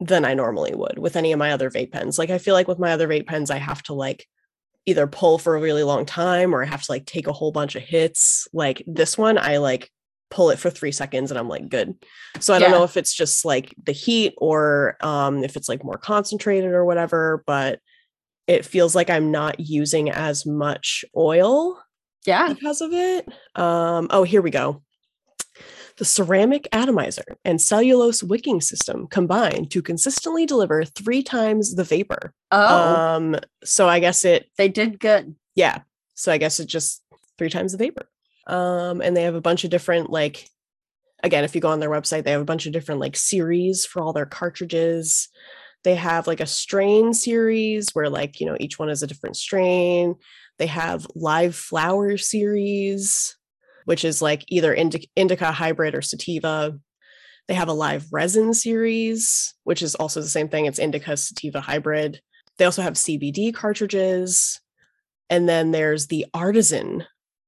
[0.00, 2.18] than I normally would with any of my other vape pens.
[2.18, 4.26] Like I feel like with my other vape pens, I have to like
[4.86, 7.52] either pull for a really long time or I have to like take a whole
[7.52, 8.46] bunch of hits.
[8.52, 9.90] Like this one, I like
[10.34, 11.94] pull it for three seconds and I'm like good.
[12.40, 15.84] So I don't know if it's just like the heat or um if it's like
[15.84, 17.78] more concentrated or whatever, but
[18.48, 21.80] it feels like I'm not using as much oil
[22.26, 22.52] Yeah.
[22.52, 23.26] because of it.
[23.54, 24.82] Um, oh, here we go.
[25.96, 32.34] The ceramic atomizer and cellulose wicking system combine to consistently deliver three times the vapor.
[32.50, 35.36] Oh, Um, so I guess it, they did good.
[35.54, 35.82] yeah.
[36.16, 37.02] So I guess it just
[37.38, 38.08] three times the vapor.
[38.46, 40.48] Um, and they have a bunch of different like
[41.24, 43.84] again, if you go on their website, they have a bunch of different like series
[43.86, 45.28] for all their cartridges.
[45.82, 49.36] They have like a strain series where like, you know, each one is a different
[49.36, 50.14] strain.
[50.58, 53.36] They have live flower series,
[53.86, 56.78] which is like either indi- indica hybrid or sativa.
[57.48, 60.66] They have a live resin series, which is also the same thing.
[60.66, 62.20] It's indica sativa hybrid.
[62.58, 64.60] They also have CBD cartridges.
[65.28, 67.04] And then there's the artisan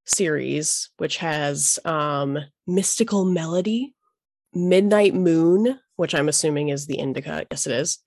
[0.07, 3.95] series, which has um, mystical melody,
[4.55, 7.47] midnight moon, which I'm assuming is the indica.
[7.51, 7.99] Yes, it is.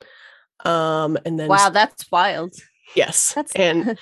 [0.65, 2.55] Um, and then Wow, that's wild.
[2.95, 3.97] yes, That's and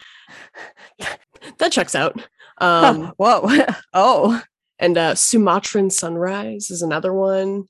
[1.57, 2.19] that checks out.
[2.59, 3.49] Um, whoa.
[3.93, 4.41] oh.
[4.79, 7.65] and uh, Sumatran Sunrise is another one.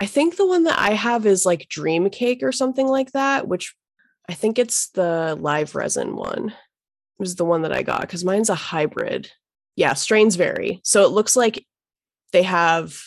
[0.00, 3.48] I think the one that I have is like Dream Cake or something like that,
[3.48, 3.74] which
[4.28, 6.50] I think it's the live resin one.
[6.50, 9.30] It was the one that I got because mine's a hybrid.
[9.78, 10.80] Yeah, strains vary.
[10.82, 11.64] So it looks like
[12.32, 12.98] they have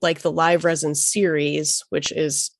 [0.00, 2.52] like the live resin series, which is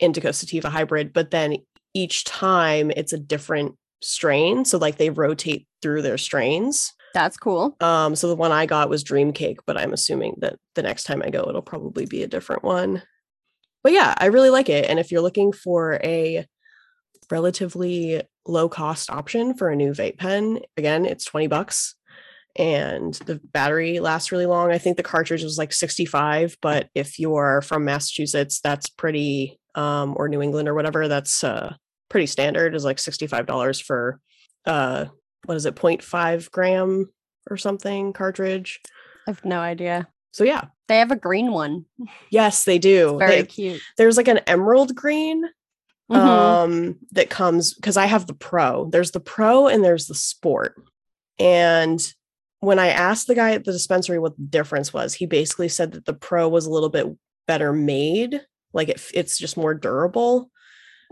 [0.00, 1.58] indica sativa hybrid, but then
[1.92, 4.64] each time it's a different strain.
[4.64, 6.94] So like they rotate through their strains.
[7.12, 7.76] That's cool.
[7.80, 11.04] Um, so the one I got was Dream Cake, but I'm assuming that the next
[11.04, 13.02] time I go, it'll probably be a different one.
[13.82, 14.88] But yeah, I really like it.
[14.88, 16.46] And if you're looking for a
[17.30, 21.94] relatively low cost option for a new vape pen, again, it's 20 bucks
[22.58, 24.72] and the battery lasts really long.
[24.72, 30.14] I think the cartridge was like 65, but if you're from Massachusetts, that's pretty um
[30.16, 31.74] or New England or whatever, that's uh
[32.08, 34.20] pretty standard is like $65 for
[34.64, 35.06] uh
[35.44, 37.10] what is it 0.5 gram
[37.50, 38.80] or something cartridge
[39.26, 40.08] I have no idea.
[40.32, 41.84] so yeah They have a green one.
[42.30, 43.80] yes they do Very They- cute.
[43.98, 45.44] there's like an emerald green
[46.10, 46.16] Mhm.
[46.16, 50.76] um that comes because i have the pro there's the pro and there's the sport
[51.38, 52.14] and
[52.66, 55.92] when i asked the guy at the dispensary what the difference was he basically said
[55.92, 57.06] that the pro was a little bit
[57.46, 58.40] better made
[58.72, 60.50] like it, it's just more durable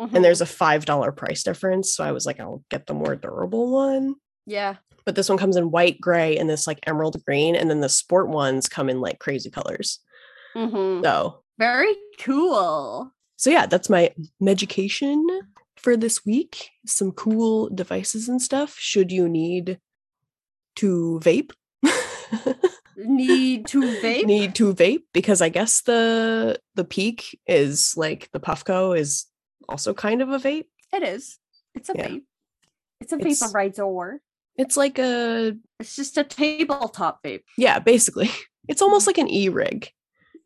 [0.00, 0.12] Mhm.
[0.14, 3.14] and there's a five dollar price difference so i was like i'll get the more
[3.14, 4.74] durable one yeah.
[5.04, 7.88] but this one comes in white gray and this like emerald green and then the
[7.88, 10.00] sport ones come in like crazy colors
[10.56, 11.02] Mhm.
[11.04, 13.12] so Very cool.
[13.36, 15.24] so yeah that's my medication
[15.76, 19.78] for this week some cool devices and stuff should you need
[20.76, 21.50] to vape
[22.96, 24.24] Need to vape.
[24.24, 29.26] need to vape because i guess the the peak is like the puffco is
[29.68, 31.38] also kind of a vape It is.
[31.74, 32.08] It's a Yeah.
[32.08, 32.22] vape.
[33.00, 34.18] It's a It's- vaporizer.
[34.56, 37.42] it's like a It's just a tabletop vape.
[37.58, 38.30] yeah basically
[38.68, 39.08] it's almost mm.
[39.08, 39.90] like an e-rig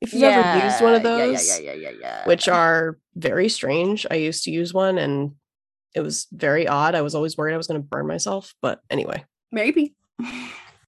[0.00, 2.24] if you've ever used one of those Yeah, yeah, yeah, yeah, yeah.
[2.26, 4.06] which are very strange.
[4.10, 5.32] I used to use one and
[5.92, 6.94] it was very odd.
[6.94, 8.54] I was always worried I was going to burn myself.
[8.62, 9.96] But anyway, maybe.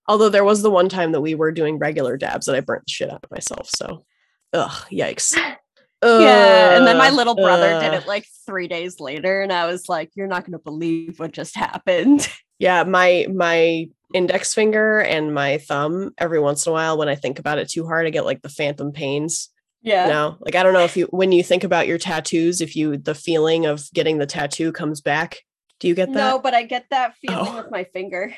[0.08, 2.84] Although there was the one time that we were doing regular dabs that I burnt
[2.86, 3.68] the shit out of myself.
[3.68, 4.04] So,
[4.52, 5.34] ugh, yikes.
[6.02, 6.76] yeah.
[6.76, 10.10] And then my little brother did it like three days later, and I was like,
[10.14, 12.28] "You're not going to believe what just happened."
[12.60, 16.10] Yeah, my my index finger and my thumb.
[16.18, 18.42] Every once in a while, when I think about it too hard, I get like
[18.42, 19.48] the phantom pains.
[19.80, 20.04] Yeah.
[20.04, 22.76] You know, like I don't know if you when you think about your tattoos, if
[22.76, 25.38] you the feeling of getting the tattoo comes back
[25.78, 26.18] Do you get that?
[26.32, 27.56] No, but I get that feeling Oh.
[27.62, 28.34] with my finger.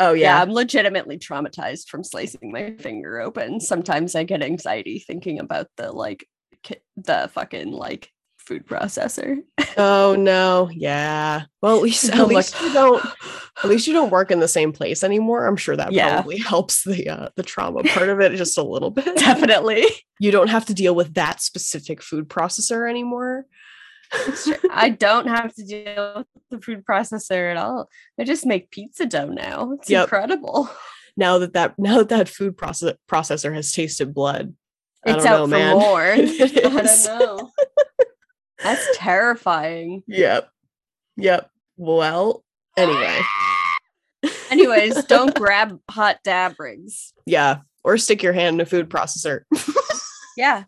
[0.00, 0.36] Oh Yeah.
[0.36, 0.42] yeah.
[0.42, 3.60] I'm legitimately traumatized from slicing my finger open.
[3.60, 6.26] Sometimes I get anxiety thinking about the like
[6.62, 9.36] ki- the fucking like food processor.
[9.76, 10.68] Oh no.
[10.72, 11.42] Yeah.
[11.62, 13.04] Well, at least at I'm like, you don't
[13.62, 15.46] at least you don't work in the same place anymore.
[15.46, 16.14] I'm sure that Yeah.
[16.14, 19.04] probably helps the uh, the trauma part of it just a little bit.
[19.16, 19.84] Definitely.
[20.18, 23.44] You don't have to deal with that specific food processor anymore.
[24.12, 27.88] I don't have to deal with the food processor at all.
[28.18, 29.72] I just make pizza dough now.
[29.72, 30.04] It's Yep.
[30.04, 30.68] incredible.
[31.16, 34.54] Now that that now that that food process, processor has tasted blood.
[35.06, 35.78] I It's out know, for man.
[35.78, 36.02] more.
[36.12, 36.16] I
[36.62, 37.50] don't know.
[38.62, 40.02] That's terrifying.
[40.06, 40.48] Yep.
[41.16, 41.50] Yep.
[41.76, 42.44] Well,
[42.76, 43.18] anyway.
[44.50, 47.12] Anyways, don't grab hot dab rigs.
[47.26, 47.58] Yeah.
[47.84, 49.42] Or stick your hand in a food processor.
[50.36, 50.64] Yeah.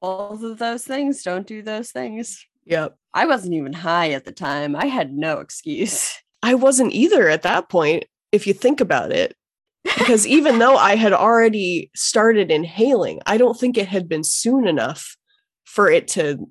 [0.00, 1.22] Both of those things.
[1.24, 2.46] Don't do those things.
[2.64, 2.96] Yep.
[3.14, 4.74] I wasn't even high at the time.
[4.74, 6.14] I had no excuse.
[6.42, 9.36] I wasn't either at that point, if you think about it.
[9.84, 14.66] Because even though I had already started inhaling, I don't think it had been soon
[14.66, 15.16] enough
[15.64, 16.48] for it to,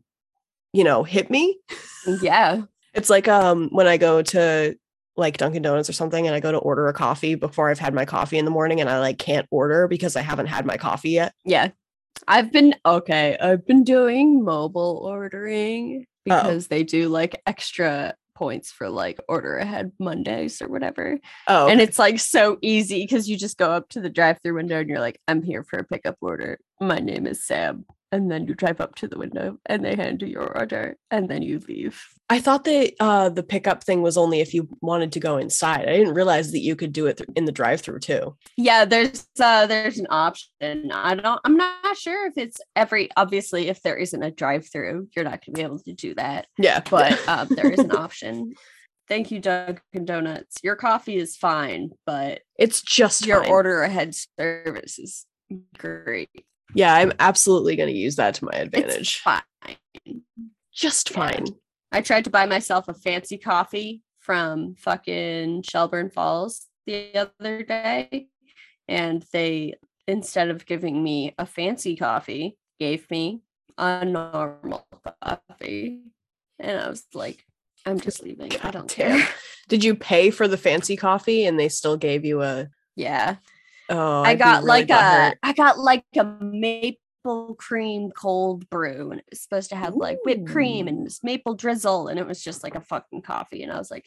[0.73, 1.57] you know, hit me.
[2.21, 2.63] Yeah.
[2.93, 4.75] It's like um when I go to
[5.17, 7.93] like Dunkin' Donuts or something and I go to order a coffee before I've had
[7.93, 10.77] my coffee in the morning and I like can't order because I haven't had my
[10.77, 11.33] coffee yet.
[11.45, 11.69] Yeah.
[12.27, 13.37] I've been okay.
[13.39, 16.23] I've been doing mobile ordering oh.
[16.23, 21.19] because they do like extra points for like order ahead Mondays or whatever.
[21.47, 24.55] Oh, And it's like so easy because you just go up to the drive through
[24.55, 26.59] window and you're like, I'm here for a pickup order.
[26.79, 27.85] My name is Sam.
[28.11, 31.29] And then you drive up to the window and they hand you your order and
[31.29, 32.01] then you leave.
[32.29, 35.87] I thought that uh, the pickup thing was only if you wanted to go inside.
[35.87, 38.35] I didn't realize that you could do it th- in the drive-through too.
[38.57, 40.91] Yeah, there's uh there's an option.
[40.93, 45.07] I don't I'm not sure if it's every obviously if there isn't a drive through,
[45.15, 46.47] you're not gonna be able to do that.
[46.57, 48.53] Yeah, But um there is an option.
[49.07, 50.57] Thank you, Dunkin' Donuts.
[50.63, 53.51] Your coffee is fine, but it's just your fine.
[53.51, 55.25] order ahead service is
[55.77, 56.29] great.
[56.73, 59.17] Yeah, I'm absolutely going to use that to my It's advantage.
[59.19, 59.43] fine.
[60.73, 61.15] Just Yeah.
[61.17, 61.45] fine.
[61.91, 68.27] I tried to buy myself a fancy coffee from fucking Shelburne Falls the other day,
[68.87, 69.73] and they
[70.07, 73.41] instead of giving me a fancy coffee, gave me
[73.77, 74.85] a normal
[75.21, 76.01] coffee,
[76.59, 77.45] and I was like,
[77.85, 78.51] "I'm just leaving.
[78.63, 79.19] I don't damn.
[79.19, 79.29] care."
[79.67, 82.67] Did you pay for the fancy coffee and they still gave you a?
[82.97, 83.37] Yeah,
[83.91, 85.35] Oh, I be got really like a.
[85.43, 90.19] I got like a maple cream cold brew, and it was supposed to have like
[90.25, 93.63] whipped cream and this maple drizzle, and it was just like a fucking coffee.
[93.63, 94.05] And I was like,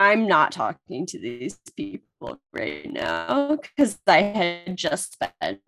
[0.00, 5.60] I'm not talking to these people right now because I had just spent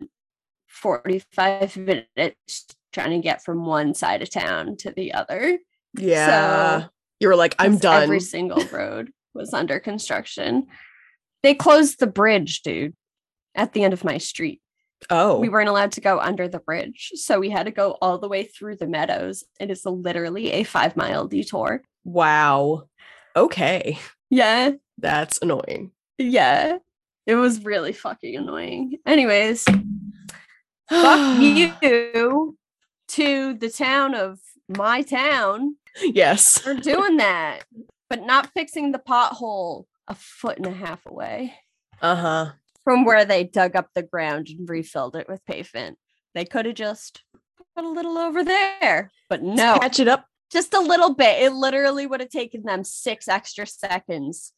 [0.67, 5.59] 45 minutes trying to get from one side of town to the other.
[5.97, 6.89] Yeah, So,
[7.19, 8.03] you were like, I'm done.
[8.03, 10.67] Every single road was under construction.
[11.43, 12.95] They closed the bridge, dude,
[13.57, 14.61] at the end of my street
[15.11, 17.11] oh, we weren't allowed to go under the bridge.
[17.15, 19.43] So we had to go all the way through the meadows.
[19.59, 21.83] And It is literally a five mile detour.
[22.03, 22.87] wow.
[23.35, 23.99] Okay,
[24.31, 24.71] Yeah.
[24.97, 25.91] that's annoying.
[26.17, 26.77] Yeah.
[27.27, 28.97] It was really fucking annoying.
[29.05, 29.65] Anyways,
[30.89, 32.57] fuck you
[33.09, 36.57] to the town of my town Yes.
[36.59, 37.65] for doing that,
[38.09, 41.53] but not fixing the pothole a foot and a half away
[42.01, 42.51] Uh huh.
[42.87, 45.97] From where they dug up the ground and refilled it with pavement.
[46.33, 47.21] They could have just
[47.75, 49.77] put a little over there, but no.
[49.77, 50.25] Patch it up.
[50.49, 51.41] just a little bit.
[51.41, 54.53] It literally would have taken them six extra seconds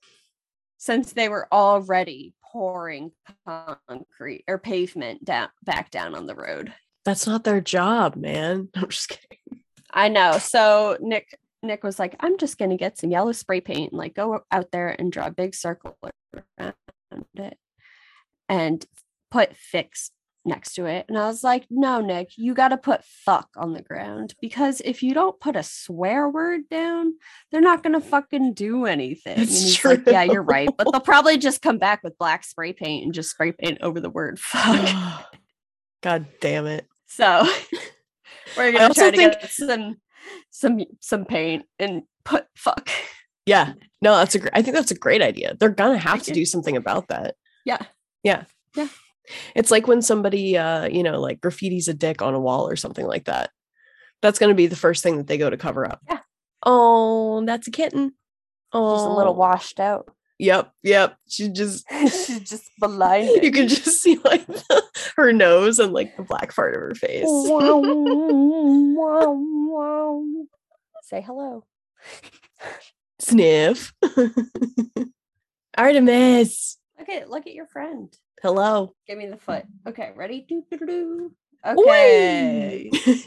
[0.78, 3.14] since they were already pouring
[3.48, 6.72] concrete or pavement down back down on the road.
[7.06, 8.70] That's not their job, man.
[8.76, 9.64] I'm just kidding.
[9.92, 10.38] I know.
[10.38, 14.14] So Nick Nick was like, I'm just gonna get some yellow spray paint and like
[14.14, 15.98] go out there and draw a big circle
[16.60, 16.76] around
[17.34, 17.58] it
[18.50, 18.86] and
[19.32, 20.12] put fix
[20.46, 21.06] next to it.
[21.08, 25.04] And I was like, no, Nick, you gotta put fuck on the ground because if
[25.04, 27.14] you don't put a swear word down,
[27.52, 29.40] they're not gonna fucking do anything.
[29.40, 30.70] It's he's like, yeah, you're right.
[30.78, 34.00] But they'll probably just come back with black spray paint and just spray paint over
[34.00, 35.26] the word fuck.
[36.02, 36.88] God damn it.
[37.08, 37.48] So
[38.58, 39.98] we're gonna also try to think- get some
[40.52, 42.90] some some paint and put fuck.
[43.46, 43.74] Yeah.
[44.02, 44.54] No, that's a great.
[44.54, 45.56] I think that's a great idea.
[45.60, 47.36] They're gonna have to do something about that.
[47.66, 47.80] Yeah.
[48.24, 48.44] Yeah.
[48.76, 48.88] Yeah.
[49.56, 52.76] It's like when somebody uh, you know, like graffitis a dick on a wall or
[52.76, 53.52] something like that.
[54.22, 56.02] That's gonna be the first thing that they go to cover up.
[56.10, 56.20] Yeah.
[56.66, 58.14] Oh, that's a kitten.
[58.74, 60.12] Oh Just a little washed out.
[60.40, 61.18] Yep, yep.
[61.28, 63.44] She just She's just blinded.
[63.44, 64.84] you can just see like the,
[65.18, 67.26] her nose and like the black part of her face.
[67.28, 70.26] wow, wow, wow.
[71.04, 71.66] Say hello.
[73.20, 73.94] Sniff.
[75.78, 76.79] Artemis.
[77.00, 78.14] Look at look at your friend.
[78.42, 78.94] Hello.
[79.08, 79.64] Give me the foot.
[79.64, 79.90] Mm-hmm.
[79.90, 80.46] Okay, ready?
[80.48, 81.32] Doo, doo, doo.
[81.66, 82.90] Okay.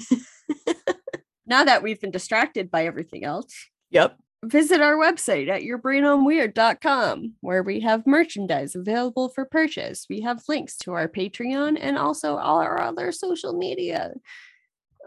[1.53, 4.17] Now that we've been distracted by everything else, yep.
[4.43, 10.07] visit our website at yourbrainonweird.com where we have merchandise available for purchase.
[10.09, 14.15] We have links to our Patreon and also all our other social media.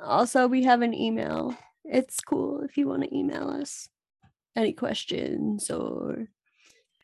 [0.03, 1.57] Also, we have an email.
[1.85, 3.87] It's cool if you want to email us
[4.55, 6.27] any questions or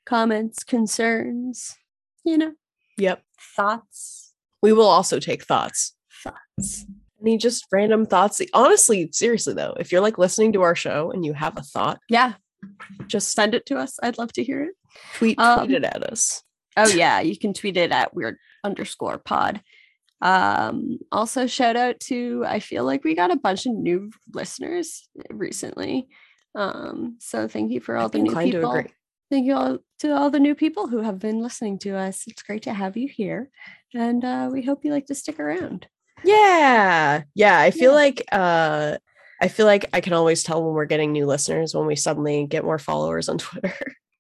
[0.06, 1.76] comments, concerns,
[2.24, 2.54] you know,
[2.98, 3.24] Yep.
[3.56, 4.34] thoughts.
[4.62, 5.96] We will also take thoughts.
[6.24, 6.86] Thoughts.
[7.22, 8.42] Any just random thoughts.
[8.54, 12.00] Honestly, seriously though, if you're like listening to our show and you have a thought,
[12.10, 12.34] Yeah,
[13.08, 13.98] just send it to us.
[14.04, 14.76] I'd love to hear it.
[15.16, 16.44] tweet, Um, it at us.
[16.78, 19.62] Oh yeah, you can tweet it at weird underscore pod.
[20.22, 25.08] Um, also shout out to I feel like we got a bunch of new listeners
[25.32, 26.08] recently.
[26.54, 28.84] Um, so thank you for all I'd the new people.
[29.32, 32.26] Thank you all to all the new people who have been listening to us.
[32.28, 33.50] It's great to have you here.
[33.94, 35.88] And uh, we hope you like to stick around.
[36.24, 37.24] Yeah.
[37.34, 37.58] Yeah.
[37.60, 37.96] I feel Yeah.
[37.96, 38.98] like uh
[39.42, 42.46] I feel like I can always tell when we're getting new listeners when we suddenly
[42.46, 43.74] get more followers on Twitter.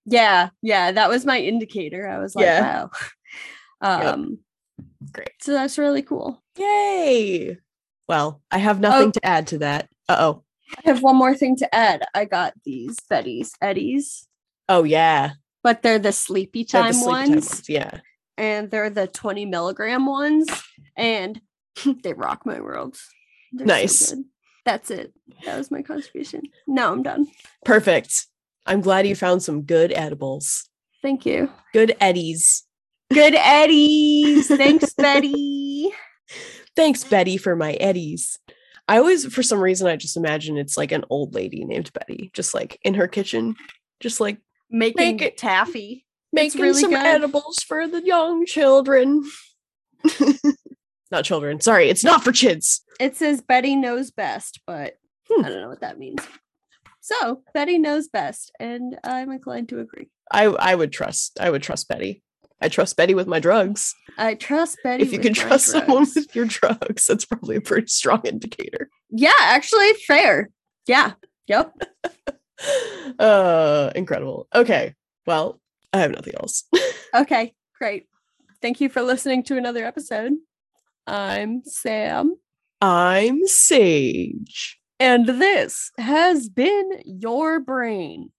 [0.05, 2.07] Yeah, yeah, that was my indicator.
[2.09, 2.61] I was like, Yeah.
[2.61, 2.89] wow.
[3.83, 4.13] Yep.
[4.15, 4.39] Um
[5.11, 5.31] Great.
[5.41, 6.41] so that's really cool.
[6.57, 7.57] Yay.
[8.07, 9.11] Well, I have nothing Oh.
[9.11, 9.89] to add to that.
[10.09, 10.43] Uh-oh.
[10.77, 12.03] I have one more thing to add.
[12.15, 14.27] I got these Betty's Eddies.
[14.71, 15.31] Oh yeah.
[15.63, 17.99] but they're the sleepy They're the time sleepy time ones, Yeah.
[18.37, 20.47] and they're the 20 milligram ones
[20.95, 21.39] and
[22.03, 22.97] they rock my world
[23.51, 24.11] They're Nice.
[24.11, 24.23] good.
[24.65, 25.13] that's it
[25.45, 27.27] that was my contribution now i'm done
[27.65, 28.27] Perfect.
[28.65, 30.69] I'm glad you found some good edibles.
[31.01, 32.63] thank you Good eddies.
[33.13, 35.89] good eddies thanks betty
[36.77, 38.39] Thanks, Betty, for my eddies.
[38.87, 42.31] I always, for some reason, I just imagine it's like an old lady named Betty,
[42.33, 43.55] just like in her kitchen,
[43.99, 44.37] just like
[44.71, 47.05] making Make it- taffy making really some good.
[47.05, 49.23] edibles for the young children.
[51.11, 51.59] not children.
[51.59, 52.81] Sorry, it's not for kids.
[52.99, 54.93] it says betty knows best but
[55.29, 55.45] Hmm.
[55.45, 56.21] i don't know what that means
[56.99, 61.37] so betty knows best and i'm inclined to agree I I would trust.
[61.41, 62.23] I would trust Betty.
[62.61, 63.93] I trust Betty with my drugs.
[64.17, 67.87] i trust betty if you can trust someone with your drugs, that's probably a pretty
[67.87, 68.89] strong indicator.
[69.09, 70.49] yeah actually fair
[70.87, 71.13] yeah
[71.47, 71.73] yep
[73.19, 74.47] uh incredible.
[74.53, 74.95] Okay.
[75.25, 75.59] Well,
[75.93, 76.63] I have nothing else.
[77.13, 78.07] Okay, great.
[78.61, 80.31] Thank you for listening to another episode.
[81.05, 82.37] I'm Sam,
[82.79, 84.79] I'm Sage.
[84.97, 88.31] and this has been your brain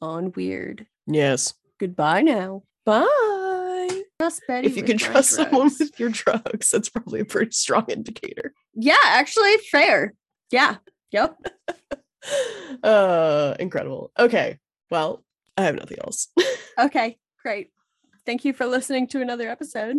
[0.00, 0.86] on weird.
[1.06, 1.52] Yes.
[1.78, 2.62] Goodbye now.
[2.86, 4.04] Bye.
[4.18, 4.68] Trust Betty.
[4.68, 8.54] If you can trust someone with your drugs, that's probably a pretty strong indicator.
[8.72, 10.14] yeah, actually, fair.
[10.50, 10.76] Yeah.
[11.10, 11.36] Yep.
[12.82, 14.12] uh incredible.
[14.18, 14.58] Okay.
[14.90, 15.24] Well,
[15.56, 16.28] I have nothing else.
[16.76, 17.70] Okay, great.
[18.26, 19.98] Thank you for listening to another episode.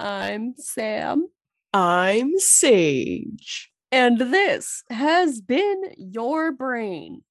[0.00, 1.28] I'm Sam,
[1.72, 3.70] I'm Sage.
[3.92, 7.22] and this has been your brain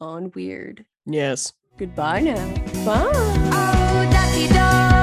[0.00, 0.84] on weird.
[1.04, 1.52] Yes.
[1.78, 2.54] Goodbye now.
[2.84, 4.98] Bye.